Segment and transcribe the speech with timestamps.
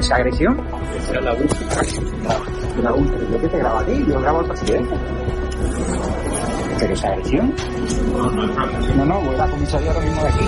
[0.00, 0.58] ¿Esa agresión?
[0.96, 1.70] Esa es la última.
[2.82, 3.30] La última.
[3.32, 4.96] Yo que te grabo a ti, yo grabo al presidente.
[6.78, 7.54] ¿Pero esa agresión?
[8.96, 10.44] No, no, voy a la comisaría ahora mismo de aquí.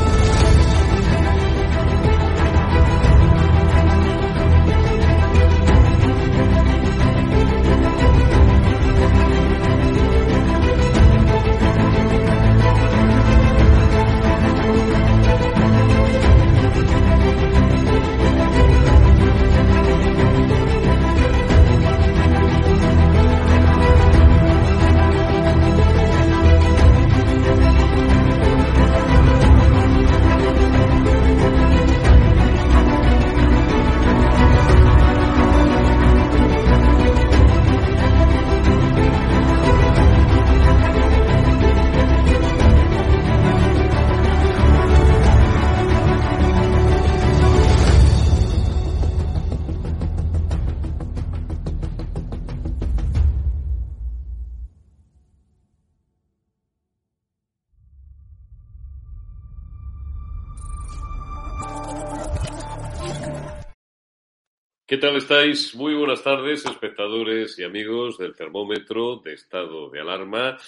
[64.92, 65.74] ¿Qué tal estáis?
[65.74, 70.58] Muy buenas tardes, espectadores y amigos del termómetro de estado de alarma.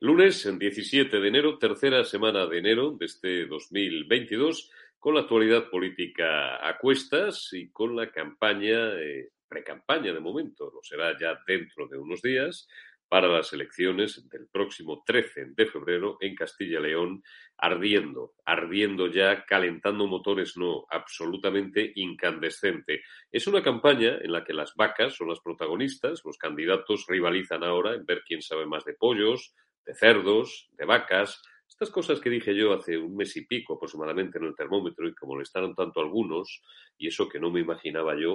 [0.00, 5.68] Lunes, el 17 de enero, tercera semana de enero de este 2022, con la actualidad
[5.68, 11.86] política a cuestas y con la campaña, eh, pre-campaña de momento, lo será ya dentro
[11.86, 12.66] de unos días,
[13.14, 17.22] para las elecciones del próximo 13 de febrero en Castilla y León,
[17.56, 23.02] ardiendo, ardiendo ya, calentando motores, no, absolutamente incandescente.
[23.30, 27.94] Es una campaña en la que las vacas son las protagonistas, los candidatos rivalizan ahora
[27.94, 29.54] en ver quién sabe más de pollos,
[29.86, 34.38] de cerdos, de vacas, estas cosas que dije yo hace un mes y pico aproximadamente
[34.38, 36.64] en el termómetro y que molestaron tanto algunos,
[36.98, 38.34] y eso que no me imaginaba yo,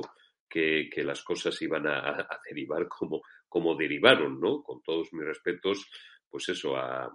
[0.49, 4.61] que, que las cosas iban a, a, derivar como, como derivaron, ¿no?
[4.63, 5.89] Con todos mis respetos,
[6.29, 7.11] pues eso, a,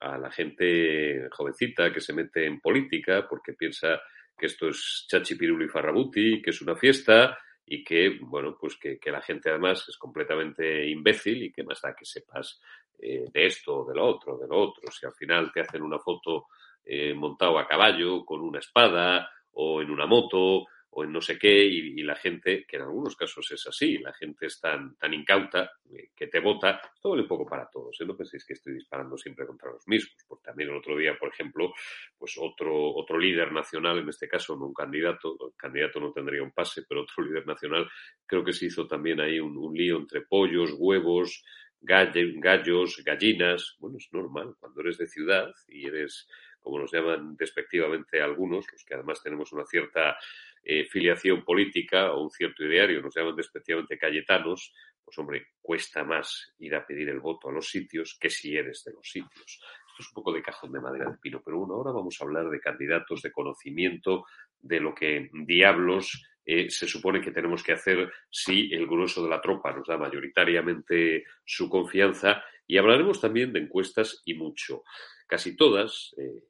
[0.00, 4.00] a la gente jovencita que se mete en política porque piensa
[4.36, 8.98] que esto es chachipiruli y farrabuti, que es una fiesta y que, bueno, pues que,
[8.98, 12.60] que, la gente además es completamente imbécil y que más da que sepas
[12.98, 14.90] eh, de esto o de lo otro, de lo otro.
[14.90, 16.46] Si al final te hacen una foto
[16.84, 21.38] eh, montado a caballo, con una espada o en una moto o en no sé
[21.38, 25.12] qué, y, la gente, que en algunos casos es así, la gente es tan, tan
[25.12, 28.06] incauta eh, que te vota, esto vale un poco para todos, ¿eh?
[28.06, 31.28] no penséis que estoy disparando siempre contra los mismos, porque también el otro día, por
[31.28, 31.74] ejemplo,
[32.16, 36.42] pues otro, otro líder nacional, en este caso no un candidato, el candidato no tendría
[36.42, 37.86] un pase, pero otro líder nacional,
[38.26, 41.44] creo que se hizo también ahí un lío entre pollos, huevos,
[41.80, 43.76] gallos, gallinas.
[43.78, 44.54] Bueno, es normal.
[44.58, 46.28] Cuando eres de ciudad y eres,
[46.60, 50.16] como nos llaman despectivamente algunos, los que además tenemos una cierta
[50.62, 54.74] eh, filiación política o un cierto ideario, nos llaman despectivamente cayetanos,
[55.04, 58.84] pues hombre, cuesta más ir a pedir el voto a los sitios que si eres
[58.84, 59.60] de los sitios.
[59.88, 62.24] Esto es un poco de cajón de madera de pino, pero bueno, ahora vamos a
[62.24, 64.26] hablar de candidatos, de conocimiento,
[64.60, 69.28] de lo que diablos eh, se supone que tenemos que hacer si el grueso de
[69.28, 72.42] la tropa nos da mayoritariamente su confianza.
[72.66, 74.82] Y hablaremos también de encuestas y mucho.
[75.26, 76.44] Casi todas, eh,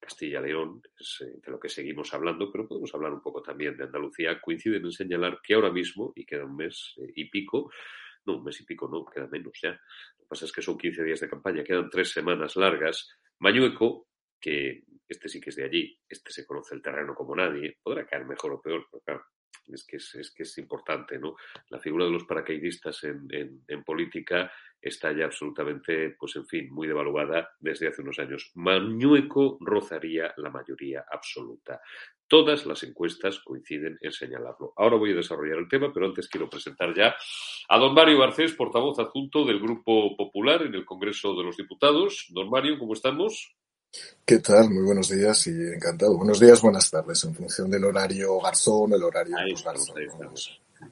[0.00, 3.84] Castilla-León es eh, de lo que seguimos hablando, pero podemos hablar un poco también de
[3.84, 7.70] Andalucía, coinciden en señalar que ahora mismo, y queda un mes y pico,
[8.24, 9.70] no, un mes y pico no, queda menos ya.
[9.70, 13.08] Lo que pasa es que son 15 días de campaña, quedan tres semanas largas.
[13.38, 14.08] Mañueco,
[14.40, 18.06] que este sí que es de allí, este se conoce el terreno como nadie, podrá
[18.06, 19.24] caer mejor o peor, pero claro,
[19.74, 21.36] es que es, que es importante, ¿no?
[21.68, 23.28] La figura de los paracaidistas en,
[23.66, 24.50] en, política
[24.80, 28.50] está ya absolutamente, pues en fin, muy devaluada desde hace unos años.
[28.54, 31.80] Mañueco rozaría la mayoría absoluta.
[32.26, 34.72] Todas las encuestas coinciden en señalarlo.
[34.76, 37.14] Ahora voy a desarrollar el tema, pero antes quiero presentar ya
[37.68, 42.26] a don Mario Garcés, portavoz adjunto del Grupo Popular en el Congreso de los Diputados.
[42.30, 43.56] Don Mario, ¿cómo estamos?
[44.24, 44.70] ¿Qué tal?
[44.70, 46.16] Muy buenos días y encantado.
[46.16, 49.96] Buenos días, buenas tardes, en función del horario garzón, el horario garzón.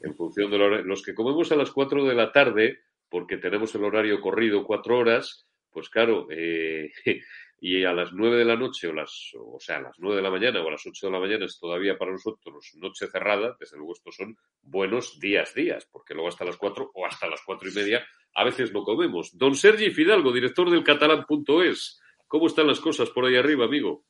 [0.03, 3.85] En función de los que comemos a las 4 de la tarde, porque tenemos el
[3.85, 6.91] horario corrido cuatro horas, pues claro, eh,
[7.61, 10.23] y a las 9 de la noche o las, o sea, a las 9 de
[10.23, 13.57] la mañana o a las 8 de la mañana es todavía para nosotros noche cerrada,
[13.61, 17.43] desde luego estos son buenos días, días, porque luego hasta las 4 o hasta las
[17.47, 18.05] cuatro y media
[18.35, 19.37] a veces no comemos.
[19.39, 22.01] Don Sergi Fidalgo, director del catalán.es.
[22.29, 24.05] ¿Cómo están las cosas por ahí arriba, amigo?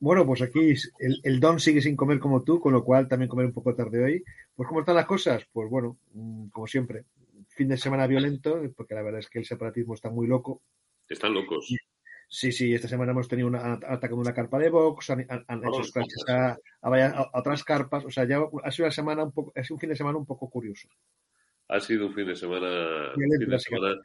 [0.00, 3.46] Bueno, pues aquí el, Don sigue sin comer como tú, con lo cual también comer
[3.46, 4.24] un poco tarde hoy.
[4.54, 5.44] Pues ¿cómo están las cosas?
[5.52, 7.04] Pues bueno, mm, como siempre,
[7.48, 10.62] fin de semana violento, porque la verdad es que el separatismo está muy loco.
[11.08, 11.68] Están locos.
[12.30, 15.82] Sí, sí, esta semana hemos tenido una, ataque de una carpa de Vox, han, hecho
[16.28, 19.76] a, a, otras carpas, o sea, ya ha sido una semana un poco, ha sido
[19.76, 20.88] un fin de semana un poco curioso.
[21.68, 23.96] Ha sido un fin de semana, fin de semana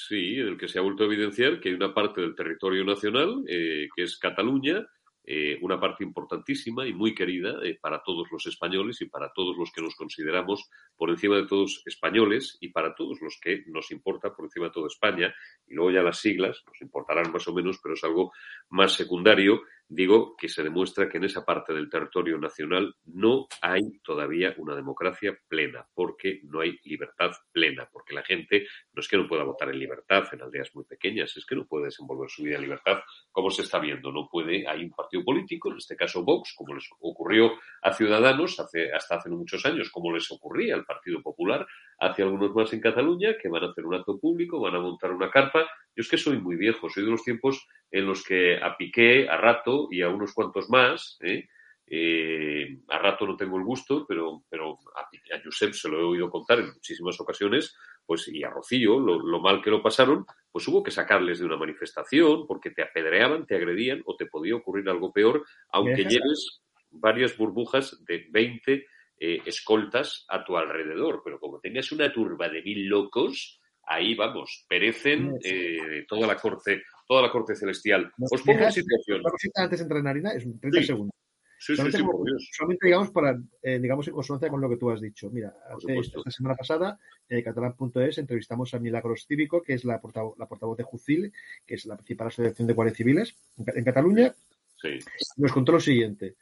[0.00, 2.84] Sí, en el que se ha vuelto a evidenciar que hay una parte del territorio
[2.84, 4.86] nacional, eh, que es Cataluña,
[5.24, 9.56] eh, una parte importantísima y muy querida eh, para todos los españoles y para todos
[9.58, 13.90] los que nos consideramos por encima de todos españoles y para todos los que nos
[13.90, 15.34] importa por encima de toda España.
[15.66, 18.32] Y luego ya las siglas nos importarán más o menos, pero es algo
[18.68, 23.80] más secundario digo que se demuestra que en esa parte del territorio nacional no hay
[24.04, 29.16] todavía una democracia plena, porque no hay libertad plena, porque la gente no es que
[29.16, 32.42] no pueda votar en libertad en aldeas muy pequeñas, es que no puede desenvolver su
[32.42, 33.00] vida en libertad
[33.30, 36.74] como se está viendo, no puede, hay un partido político, en este caso Vox, como
[36.74, 37.52] les ocurrió
[37.82, 41.66] a Ciudadanos hace, hasta hace muchos años, como les ocurría al Partido Popular,
[41.98, 45.12] hace algunos más en Cataluña, que van a hacer un acto público, van a montar
[45.12, 45.68] una carpa.
[45.94, 49.28] Yo es que soy muy viejo, soy de los tiempos en los que a Piqué,
[49.28, 51.48] a Rato y a unos cuantos más, ¿eh?
[51.90, 56.04] Eh, a Rato no tengo el gusto, pero, pero a, a, Josep se lo he
[56.04, 57.74] oído contar en muchísimas ocasiones,
[58.04, 61.56] pues y a Rocío, lo, mal que lo pasaron, pues hubo que sacarles de una
[61.56, 66.60] manifestación porque te apedreaban, te agredían o te podía ocurrir algo peor, aunque lleves
[66.90, 68.86] varias burbujas de 20
[69.20, 74.64] eh, escoltas a tu alrededor, pero como tengas una turba de mil locos, ahí vamos,
[74.68, 78.12] perecen eh, toda la corte, toda la corte celestial.
[78.30, 79.22] Os pongo en situación.
[79.56, 81.14] antes de entrar en harina, es un 30 segundos.
[81.60, 85.00] Sí, solamente, sí, solamente, digamos, para, eh, digamos, en consonancia con lo que tú has
[85.00, 85.28] dicho.
[85.28, 85.52] Mira,
[85.88, 90.78] esta semana pasada, en catalán.es, entrevistamos a Milagros Cívico, que es la portavoz, la portavoz
[90.78, 91.32] de Jucil,
[91.66, 94.32] que es la principal asociación de guardias civiles en, Cataluña.
[94.76, 94.98] Sí.
[95.38, 96.36] Nos contó lo siguiente.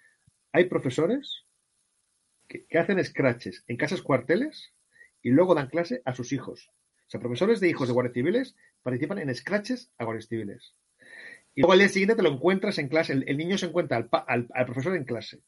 [0.53, 1.46] Hay profesores
[2.49, 4.73] que, hacen scratches en casas cuarteles
[5.23, 6.71] y luego dan clase a sus hijos.
[7.07, 10.75] O sea, profesores de hijos de guardias civiles participan en scratches a guardias civiles.
[11.55, 14.67] Y luego al día siguiente te lo encuentras en clase, el, niño se encuentra al,
[14.67, 15.41] profesor en clase.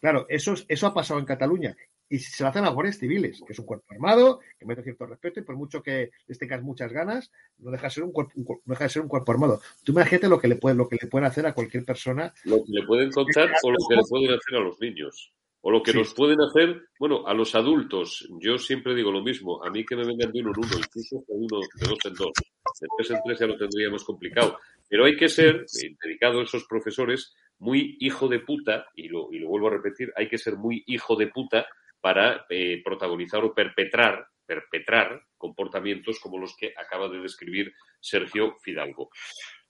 [0.00, 1.76] Claro, eso, eso ha pasado en Cataluña
[2.08, 5.06] y se lo hacen a guardias civiles, que es un cuerpo armado, que merece cierto
[5.06, 8.32] respeto y por mucho que les tengas muchas ganas, no deja de ser un cuerpo,
[8.36, 9.60] no deja de ser un cuerpo armado.
[9.82, 12.32] Tú imagínate lo que le pueden, lo que le pueden hacer a cualquier persona.
[12.44, 15.32] Lo que le pueden contar o lo que le pueden hacer a los niños.
[15.66, 19.64] O lo que nos pueden hacer, bueno, a los adultos, yo siempre digo lo mismo,
[19.64, 22.12] a mí que me vengan de uno en uno, incluso de uno, de dos en
[22.12, 22.32] dos,
[22.80, 24.58] de tres en tres ya lo tendría más complicado.
[24.86, 29.32] Pero hay que ser, eh, dedicado a esos profesores, muy hijo de puta, y lo,
[29.32, 31.66] y lo vuelvo a repetir, hay que ser muy hijo de puta
[31.98, 39.08] para eh, protagonizar o perpetrar, perpetrar comportamientos como los que acaba de describir Sergio Fidalgo.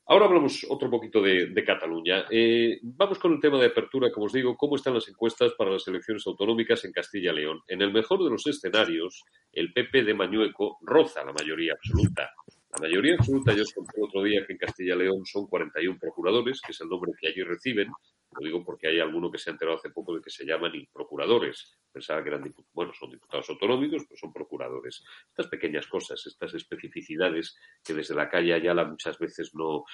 [0.07, 2.27] Ahora hablamos otro poquito de, Cataluña.
[2.31, 5.71] Eh, vamos con el tema de apertura, como os digo, ¿cómo están las encuestas para
[5.71, 7.63] las elecciones autonómicas en Castilla y León?
[7.69, 12.31] En el mejor de los escenarios, el PP de Mañueco roza la mayoría absoluta.
[12.73, 15.47] La mayoría absoluta, yo os conté el otro día que en Castilla y León son
[15.47, 17.89] 41 procuradores, que es el nombre que allí reciben,
[18.39, 20.73] lo digo porque hay alguno que se ha enterado hace poco de que se llaman
[20.93, 21.79] procuradores.
[21.93, 25.05] Pensaba que eran diputados, bueno, son diputados autonómicos, pero son procuradores.
[25.29, 29.85] Estas pequeñas cosas, estas especificidades que desde la calle Ayala muchas veces no,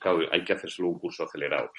[0.00, 1.70] claro, hay que hacérselo un curso acelerado.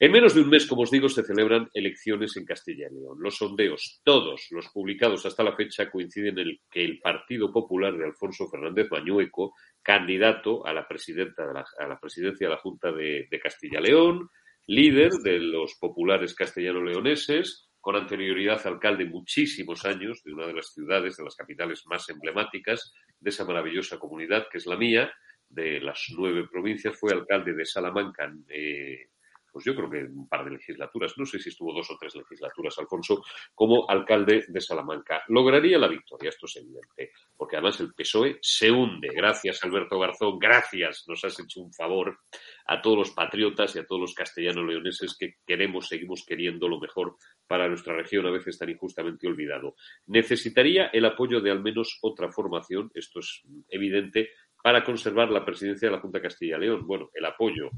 [0.00, 3.18] En menos de un mes, como os digo, se celebran elecciones en Castilla y León.
[3.20, 8.04] Los sondeos, todos los publicados hasta la fecha, coinciden en que el Partido Popular de
[8.04, 12.90] Alfonso Fernández Mañueco, candidato a la, presidenta de la, a la presidencia de la Junta
[12.90, 14.28] de, de Castilla León,
[14.66, 21.16] líder de los populares castellano-leoneses, con anterioridad alcalde muchísimos años de una de las ciudades,
[21.16, 25.12] de las capitales más emblemáticas de esa maravillosa comunidad que es la mía,
[25.48, 29.10] de las nueve provincias, fue alcalde de Salamanca eh,
[29.56, 32.14] pues yo creo que un par de legislaturas, no sé si estuvo dos o tres
[32.14, 35.22] legislaturas, Alfonso, como alcalde de Salamanca.
[35.28, 39.08] Lograría la victoria, esto es evidente, porque además el PSOE se hunde.
[39.14, 42.18] Gracias, Alberto Garzón, gracias, nos has hecho un favor
[42.66, 46.78] a todos los patriotas y a todos los castellanos leoneses que queremos, seguimos queriendo lo
[46.78, 49.74] mejor para nuestra región, a veces tan injustamente olvidado.
[50.08, 54.28] Necesitaría el apoyo de al menos otra formación, esto es evidente,
[54.62, 56.86] para conservar la presidencia de la Junta Castilla León.
[56.86, 57.70] Bueno, el apoyo.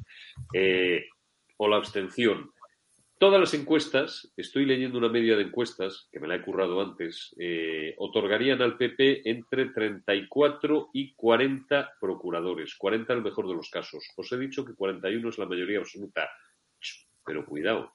[0.53, 1.05] Eh,
[1.59, 2.51] o la abstención.
[3.19, 7.35] Todas las encuestas, estoy leyendo una media de encuestas, que me la he currado antes,
[7.37, 13.71] eh, otorgarían al PP entre 34 y 40 procuradores, 40 en el mejor de los
[13.71, 14.09] casos.
[14.17, 16.31] Os he dicho que 41 es la mayoría absoluta,
[17.27, 17.93] pero cuidado,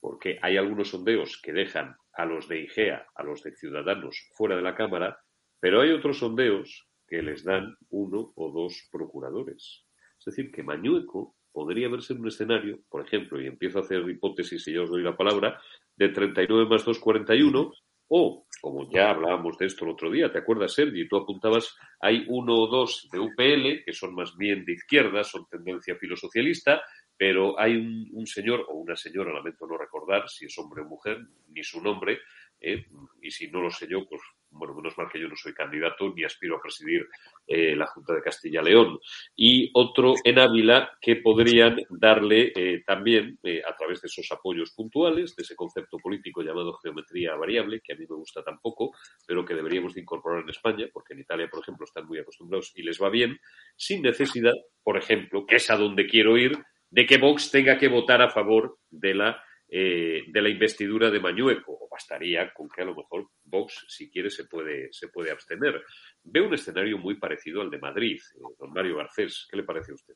[0.00, 4.54] porque hay algunos sondeos que dejan a los de IGEA, a los de Ciudadanos, fuera
[4.54, 5.18] de la Cámara,
[5.60, 9.86] pero hay otros sondeos que les dan uno o dos procuradores.
[10.18, 14.08] Es decir, que Mañueco podría verse en un escenario, por ejemplo, y empiezo a hacer
[14.08, 15.60] hipótesis y ya os doy la palabra,
[15.96, 17.72] de 39 más 2, 41,
[18.10, 21.08] o, como ya hablábamos de esto el otro día, ¿te acuerdas, Sergi?
[21.08, 25.48] Tú apuntabas, hay uno o dos de UPL, que son más bien de izquierda, son
[25.50, 26.80] tendencia filosocialista,
[27.16, 31.18] pero hay un, señor o una señora, lamento no recordar si es hombre o mujer,
[31.48, 32.20] ni su nombre,
[32.60, 32.86] eh,
[33.22, 36.12] y si no lo sé yo, pues bueno, menos mal que yo no soy candidato
[36.14, 37.06] ni aspiro a presidir
[37.46, 38.98] eh, la Junta de Castilla-León.
[39.36, 44.72] Y otro en Ávila que podrían darle eh, también, eh, a través de esos apoyos
[44.72, 48.92] puntuales, de ese concepto político llamado geometría variable, que a mí me gusta tampoco,
[49.26, 52.72] pero que deberíamos de incorporar en España, porque en Italia, por ejemplo, están muy acostumbrados
[52.74, 53.38] y les va bien,
[53.76, 56.56] sin necesidad, por ejemplo, que es a donde quiero ir,
[56.90, 61.20] de que Vox tenga que votar a favor de la eh, de la investidura de
[61.20, 65.30] Mañueco, o bastaría con que a lo mejor Vox, si quiere, se puede, se puede
[65.30, 65.82] abstener.
[66.22, 68.18] Veo un escenario muy parecido al de Madrid.
[68.34, 70.14] Eh, don Mario Garcés, ¿qué le parece a usted?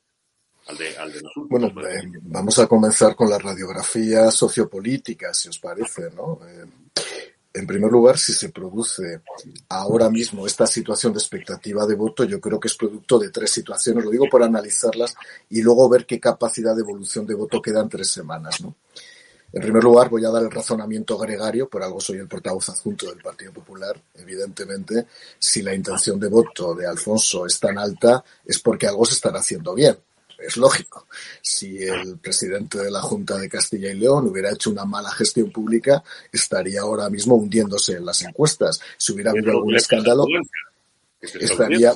[0.65, 5.59] Al de, al de bueno, eh, vamos a comenzar con la radiografía sociopolítica, si os
[5.59, 6.39] parece, ¿no?
[7.53, 9.21] en primer lugar, si se produce
[9.69, 13.51] ahora mismo esta situación de expectativa de voto, yo creo que es producto de tres
[13.51, 14.03] situaciones.
[14.03, 15.15] Lo digo por analizarlas
[15.49, 18.75] y luego ver qué capacidad de evolución de voto queda en tres semanas, ¿no?
[19.53, 23.05] En primer lugar, voy a dar el razonamiento gregario, por algo soy el portavoz adjunto
[23.05, 23.95] del Partido Popular.
[24.15, 25.05] Evidentemente,
[25.37, 29.39] si la intención de voto de Alfonso es tan alta, es porque algo se estará
[29.39, 29.95] haciendo bien.
[30.39, 31.05] Es lógico.
[31.39, 35.51] Si el presidente de la Junta de Castilla y León hubiera hecho una mala gestión
[35.51, 38.81] pública, estaría ahora mismo hundiéndose en las encuestas.
[38.97, 40.25] Si hubiera habido algún escándalo,
[41.23, 41.93] estaría.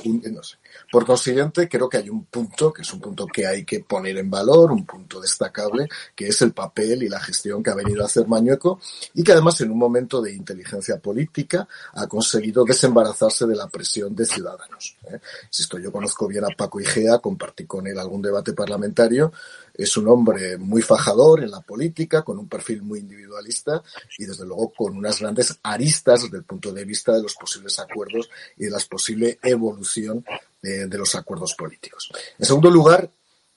[0.90, 4.16] Por consiguiente, creo que hay un punto, que es un punto que hay que poner
[4.16, 8.02] en valor, un punto destacable, que es el papel y la gestión que ha venido
[8.02, 8.80] a hacer Mañueco
[9.14, 14.14] y que además en un momento de inteligencia política ha conseguido desembarazarse de la presión
[14.14, 14.96] de ciudadanos.
[15.10, 15.18] ¿eh?
[15.50, 19.32] esto yo conozco bien a Paco Igea, compartí con él algún debate parlamentario,
[19.78, 23.80] es un hombre muy fajador en la política, con un perfil muy individualista
[24.18, 27.78] y desde luego con unas grandes aristas desde el punto de vista de los posibles
[27.78, 30.24] acuerdos y de la posible evolución
[30.60, 32.10] de, los acuerdos políticos.
[32.36, 33.08] En segundo lugar,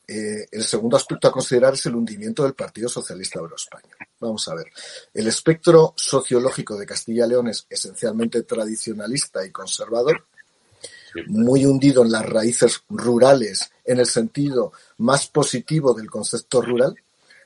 [0.08, 3.98] eh, el segundo aspecto a considerar es el hundimiento del Partido Socialista Obrero Español.
[4.20, 4.68] Vamos a ver.
[5.16, 10.26] El espectro sociológico de Castilla y León es esencialmente tradicionalista y conservador,
[11.28, 16.96] muy hundido en las raíces rurales en el sentido más positivo del concepto rural.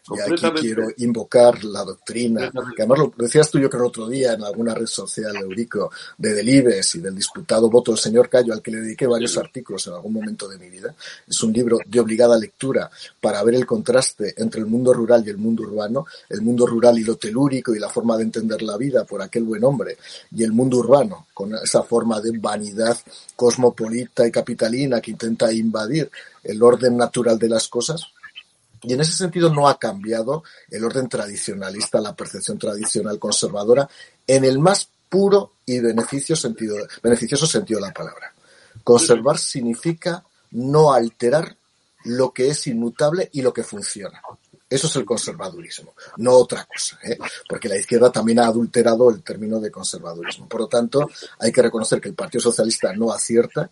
[0.07, 4.33] Y aquí quiero invocar la doctrina, que además lo decías tú yo creo otro día
[4.33, 8.61] en alguna red social, Eurico, de Delibes y del disputado voto del señor Cayo, al
[8.61, 10.93] que le dediqué varios artículos en algún momento de mi vida.
[11.27, 15.31] Es un libro de obligada lectura para ver el contraste entre el mundo rural y
[15.31, 18.77] el mundo urbano, el mundo rural y lo telúrico y la forma de entender la
[18.77, 19.97] vida por aquel buen hombre,
[20.35, 22.97] y el mundo urbano, con esa forma de vanidad
[23.35, 26.11] cosmopolita y capitalina que intenta invadir
[26.43, 28.03] el orden natural de las cosas,
[28.81, 33.89] y en ese sentido no ha cambiado el orden tradicionalista, la percepción tradicional conservadora,
[34.27, 38.33] en el más puro y beneficioso sentido, beneficioso sentido de la palabra.
[38.83, 41.55] Conservar significa no alterar
[42.05, 44.21] lo que es inmutable y lo que funciona.
[44.67, 47.17] Eso es el conservadurismo, no otra cosa, ¿eh?
[47.47, 50.47] porque la izquierda también ha adulterado el término de conservadurismo.
[50.47, 51.07] Por lo tanto,
[51.39, 53.69] hay que reconocer que el Partido Socialista no acierta,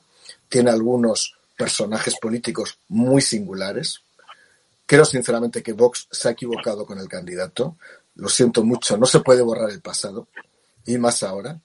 [0.48, 4.02] tiene algunos personajes políticos muy singulares,
[4.86, 7.78] Creo sinceramente que Vox se ha equivocado con el candidato.
[8.16, 10.28] Lo siento mucho, no se puede borrar el pasado.
[10.86, 11.60] Y más ahora.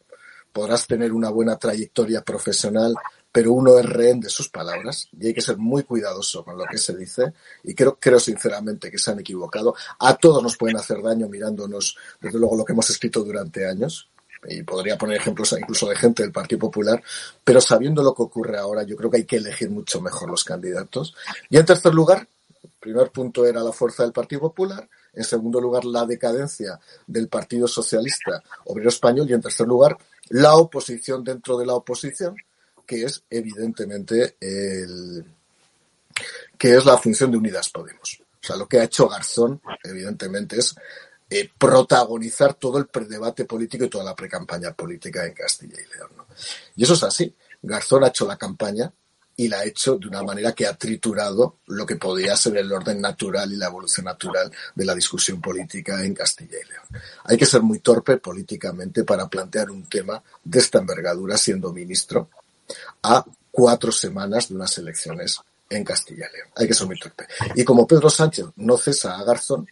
[0.52, 2.94] Podrás tener una buena trayectoria profesional,
[3.30, 6.64] pero uno es rehén de sus palabras y hay que ser muy cuidadoso con lo
[6.64, 7.34] que se dice.
[7.64, 9.74] Y creo, creo sinceramente que se han equivocado.
[9.98, 14.08] A todos nos pueden hacer daño mirándonos, desde luego, lo que hemos escrito durante años
[14.46, 17.02] y podría poner ejemplos incluso de gente del Partido Popular,
[17.42, 20.44] pero sabiendo lo que ocurre ahora, yo creo que hay que elegir mucho mejor los
[20.44, 21.14] candidatos.
[21.50, 22.28] Y en tercer lugar,
[22.80, 27.66] primer punto era la fuerza del Partido Popular, en segundo lugar la decadencia del Partido
[27.66, 29.96] Socialista Obrero Español y en tercer lugar
[30.28, 32.36] la oposición dentro de la oposición,
[32.86, 35.24] que es evidentemente el,
[36.56, 38.20] que es la función de Unidas Podemos.
[38.20, 40.74] O sea, lo que ha hecho Garzón, evidentemente, es
[41.30, 46.10] eh, protagonizar todo el predebate político y toda la precampaña política en Castilla y León.
[46.76, 47.34] Y eso es así.
[47.62, 48.92] Garzón ha hecho la campaña,
[49.38, 52.72] y la ha hecho de una manera que ha triturado lo que podía ser el
[52.72, 57.04] orden natural y la evolución natural de la discusión política en Castilla y León.
[57.22, 62.28] Hay que ser muy torpe políticamente para plantear un tema de esta envergadura siendo ministro
[63.04, 65.40] a cuatro semanas de unas elecciones
[65.70, 66.48] en Castilla y León.
[66.56, 67.28] Hay que ser muy torpe.
[67.54, 69.68] Y como Pedro Sánchez no cesa a Garzón,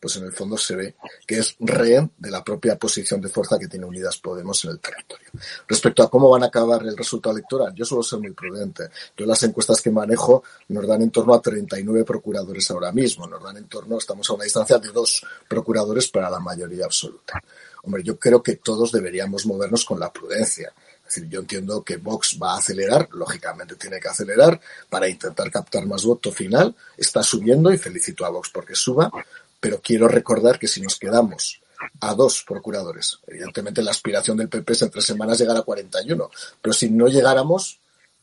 [0.00, 0.94] pues en el fondo se ve
[1.26, 4.78] que es rehén de la propia posición de fuerza que tiene Unidas Podemos en el
[4.78, 5.28] territorio.
[5.66, 8.88] Respecto a cómo van a acabar el resultado electoral, yo suelo ser muy prudente.
[9.16, 13.42] Yo las encuestas que manejo nos dan en torno a 39 procuradores ahora mismo, nos
[13.42, 17.42] dan en torno, estamos a una distancia de dos procuradores para la mayoría absoluta.
[17.82, 20.72] Hombre, yo creo que todos deberíamos movernos con la prudencia.
[21.08, 25.50] Es decir, yo entiendo que Vox va a acelerar, lógicamente tiene que acelerar para intentar
[25.50, 26.74] captar más voto final.
[26.98, 29.10] Está subiendo y felicito a Vox porque suba,
[29.60, 31.60] pero quiero recordar que si nos quedamos
[32.00, 36.30] a dos procuradores, evidentemente la aspiración del PP es en tres semanas llegar a 41,
[36.60, 37.80] pero si no llegáramos,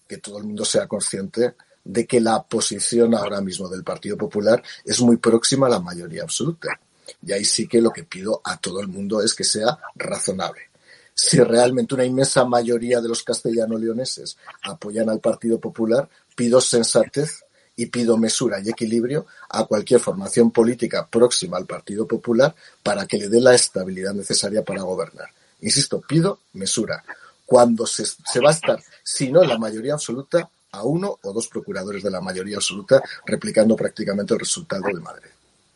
[0.08, 4.62] que todo el mundo sea consciente de que la posición ahora mismo del Partido Popular
[4.84, 6.80] es muy próxima a la mayoría absoluta.
[7.24, 10.62] Y ahí sí que lo que pido a todo el mundo es que sea razonable.
[11.14, 17.45] Si realmente una inmensa mayoría de los castellano-leoneses apoyan al Partido Popular, pido sensatez
[17.76, 23.18] y pido mesura y equilibrio a cualquier formación política próxima al Partido Popular para que
[23.18, 25.30] le dé la estabilidad necesaria para gobernar.
[25.62, 27.04] Insisto, pido mesura.
[27.46, 31.48] Cuando se, va a estar, si no en la mayoría absoluta, a uno o dos
[31.48, 35.30] procuradores de la mayoría absoluta, replicando prácticamente el resultado de Madrid.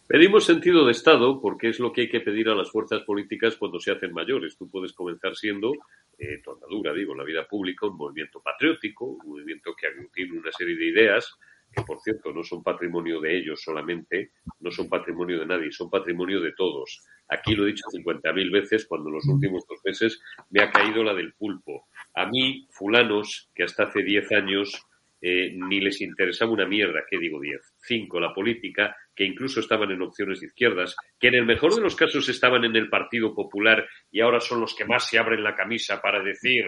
[0.08, 3.56] Pedimos sentido de Estado porque es lo que hay que pedir a las fuerzas políticas
[3.56, 4.58] cuando se hacen mayores.
[4.58, 5.72] Tú puedes comenzar siendo,
[6.18, 10.52] eh, tu andadura, digo, la vida pública, un movimiento patriótico, un movimiento que aglutina una
[10.52, 11.32] serie de ideas,
[11.72, 15.90] que por cierto no son patrimonio de ellos solamente, no son patrimonio de nadie, son
[15.90, 17.06] patrimonio de todos.
[17.28, 21.04] Aquí lo he dicho 50.000 veces cuando en los últimos dos meses me ha caído
[21.04, 21.88] la del pulpo.
[22.16, 24.90] A mí, fulanos, que hasta hace 10 años
[25.22, 27.60] eh, ni les interesaba una mierda, ¿qué digo 10?
[27.78, 31.82] 5, la política, que incluso estaban en opciones de izquierdas, que en el mejor de
[31.82, 35.44] los casos estaban en el Partido Popular y ahora son los que más se abren
[35.44, 36.66] la camisa para decir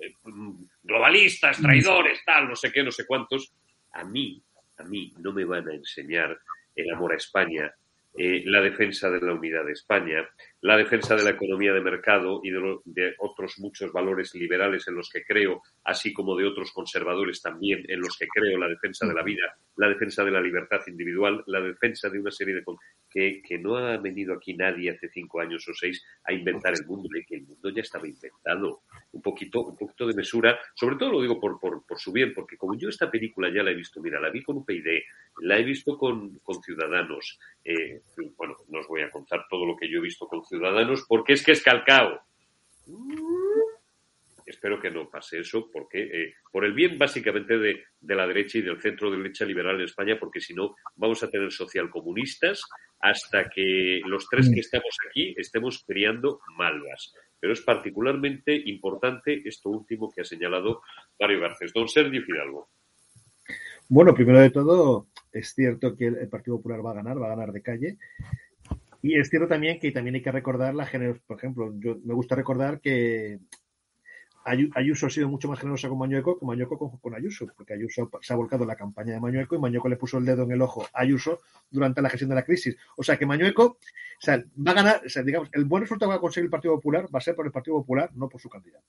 [0.00, 0.12] eh,
[0.82, 3.52] globalistas, traidores, tal, no sé qué, no sé cuántos,
[3.92, 4.42] a mí,
[4.76, 6.38] a mí no me van a enseñar
[6.74, 7.74] el amor a España,
[8.16, 10.28] eh, la defensa de la unidad de España,
[10.60, 15.08] la defensa de la economía de mercado y de, otros muchos valores liberales en los
[15.08, 19.14] que creo, así como de otros conservadores también en los que creo, la defensa de
[19.14, 22.64] la vida, la defensa de la libertad individual, la defensa de una serie de...
[23.10, 26.84] Que, que no ha venido aquí nadie hace cinco años o seis a inventar el
[26.86, 28.82] mundo, de que el mundo ya estaba inventado.
[29.12, 32.34] Un poquito, un poquito de mesura, sobre todo lo digo por, por, por su bien,
[32.34, 34.86] porque como yo esta película ya la he visto, mira, la vi con UPyD,
[35.40, 38.02] la he visto con, con Ciudadanos, eh,
[38.36, 41.34] bueno, no os voy a contar todo lo que yo he visto con Ciudadanos, porque
[41.34, 42.20] es que es calcao.
[44.46, 48.62] Espero que no pase eso, porque eh, por el bien básicamente de, la derecha y
[48.62, 52.62] del centro de derecha liberal en España, porque si no vamos a tener socialcomunistas
[53.00, 57.14] hasta que los tres que estamos aquí estemos criando malvas.
[57.38, 60.80] Pero es particularmente importante esto último que ha señalado
[61.20, 61.72] Mario Garcés.
[61.72, 62.70] Don Sergio Fidalgo.
[63.90, 67.36] Bueno, primero de todo, es cierto que el Partido Popular va a ganar, va a
[67.36, 67.98] ganar de calle.
[69.02, 71.24] Y es cierto también que también hay que recordar la generosidad.
[71.26, 73.38] Por ejemplo, yo me gusta recordar que
[74.44, 78.32] Ayuso ha sido mucho más generosa con Mañueco que Mañueco con, Ayuso, porque Ayuso se
[78.32, 80.62] ha volcado en la campaña de Mañueco y Mañueco le puso el dedo en el
[80.62, 82.76] ojo a Ayuso durante la gestión de la crisis.
[82.96, 83.78] O sea que Mañueco
[84.18, 86.46] o sea, va a ganar, o sea, digamos, el buen resultado que va a conseguir
[86.46, 88.84] el Partido Popular va a ser por el Partido Popular, no por su candidato.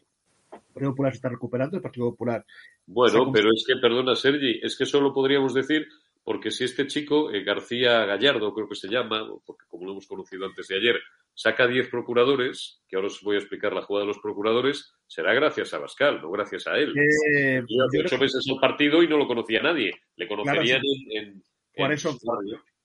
[0.51, 2.45] El Partido Popular se está recuperando, el Partido Popular.
[2.87, 5.87] Bueno, pero es que, perdona, Sergi, es que solo podríamos decir
[6.29, 10.05] porque si este chico, eh, García Gallardo, creo que se llama, porque como lo hemos
[10.05, 11.01] conocido antes de ayer,
[11.33, 15.33] saca 10 procuradores, que ahora os voy a explicar la jugada de los procuradores, será
[15.33, 16.93] gracias a Bascal, no gracias a él.
[16.95, 19.91] Eh, yo hace ocho meses el partido y no lo conocía nadie.
[20.17, 21.41] Le conocerían en,
[21.75, 22.15] Por eso,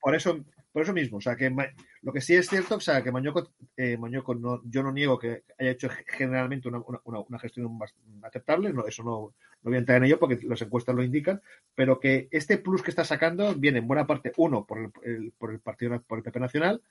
[0.01, 0.43] por eso,
[0.75, 1.55] por eso mismo, o sea, que
[2.03, 5.45] lo que sí es cierto, o sea, que Mañoco, eh, no, yo no niego que
[5.57, 7.79] haya hecho generalmente una, una, gestión
[8.25, 11.41] aceptable, no, eso no, no voy a entrar en ello porque las encuestas lo indican,
[11.77, 15.53] pero que este plus que está sacando viene en buena parte, uno, por el, por
[15.53, 16.83] el partido, por el PP Nacional,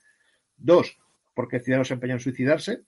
[0.56, 0.96] dos,
[1.34, 2.84] porque Ciudadanos se empeñó en suicidarse,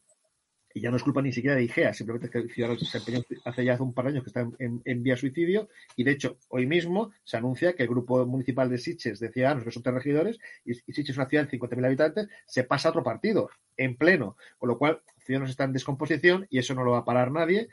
[0.77, 3.23] y ya no es culpa ni siquiera de IGEA, simplemente es que Ciudadanos se empeñó
[3.47, 6.67] hace ya un par de años que está en, vía suicidio, y de hecho, hoy
[6.67, 10.39] mismo se anuncia que el grupo municipal de Siches de Ciudadanos, que son tres regidores,
[10.67, 14.37] y, Siches es una ciudad de 50.000 habitantes, se pasa a otro partido, en pleno,
[14.59, 17.71] con lo cual Ciudadanos está en descomposición y eso no lo va a parar nadie.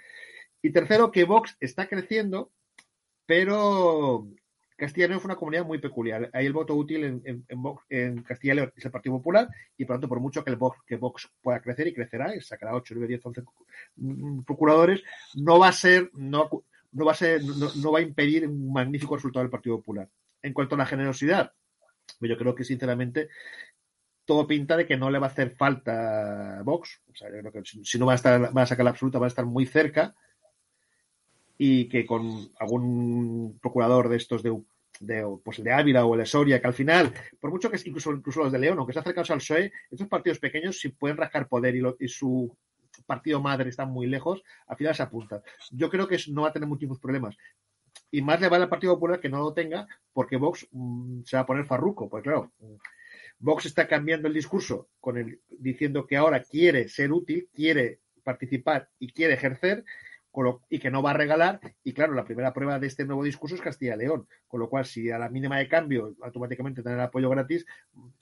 [0.62, 2.54] Y tercero, que Vox está creciendo,
[3.26, 4.30] pero
[4.78, 6.30] Castilla y León fue una comunidad muy peculiar.
[6.34, 10.00] Ahí el voto útil en, Castilla y León es el Partido Popular y por lo
[10.00, 13.26] tanto, por mucho que el Vox, pueda crecer y crecerá, y sacará 8, 9, 10,
[13.26, 13.44] 11
[14.46, 15.04] procuradores,
[15.36, 16.50] no va a ser, no,
[16.92, 20.10] no va a ser, no, va a impedir un magnífico resultado del Partido Popular.
[20.42, 21.54] En cuanto a la generosidad,
[22.20, 23.30] pues yo creo que sinceramente
[24.26, 27.02] todo pinta de que no le va a hacer falta Vox.
[27.12, 29.20] O sea, yo creo que si no va a estar, va a sacar la absoluta,
[29.20, 30.16] va a estar muy cerca
[31.65, 34.54] y que con algún procurador de estos de,
[35.45, 38.52] pues de Ávila o de Soria, que al final, por mucho que incluso, incluso los
[38.52, 42.08] de León, aunque se acercan al PSOE, estos partidos pequeños, si pueden rascar poder y,
[42.10, 42.54] su
[43.06, 45.41] partido madre está muy lejos, al final se apuntan.
[45.71, 47.38] Yo creo que no va a tener muchísimos problemas.
[48.12, 51.38] Y más le vale al Partido Popular que no lo tenga, porque Vox mm, se
[51.38, 52.10] va a poner farruco.
[52.10, 52.52] Pues claro,
[53.39, 58.89] Vox está cambiando el discurso con el, diciendo que ahora quiere ser útil, quiere participar
[58.99, 59.86] y quiere ejercer,
[60.69, 61.60] y que no va a regalar.
[61.84, 64.69] Y claro, la primera prueba de este nuevo discurso es Castilla y León, con lo
[64.69, 67.65] cual si a la mínima de cambio automáticamente tener apoyo gratis,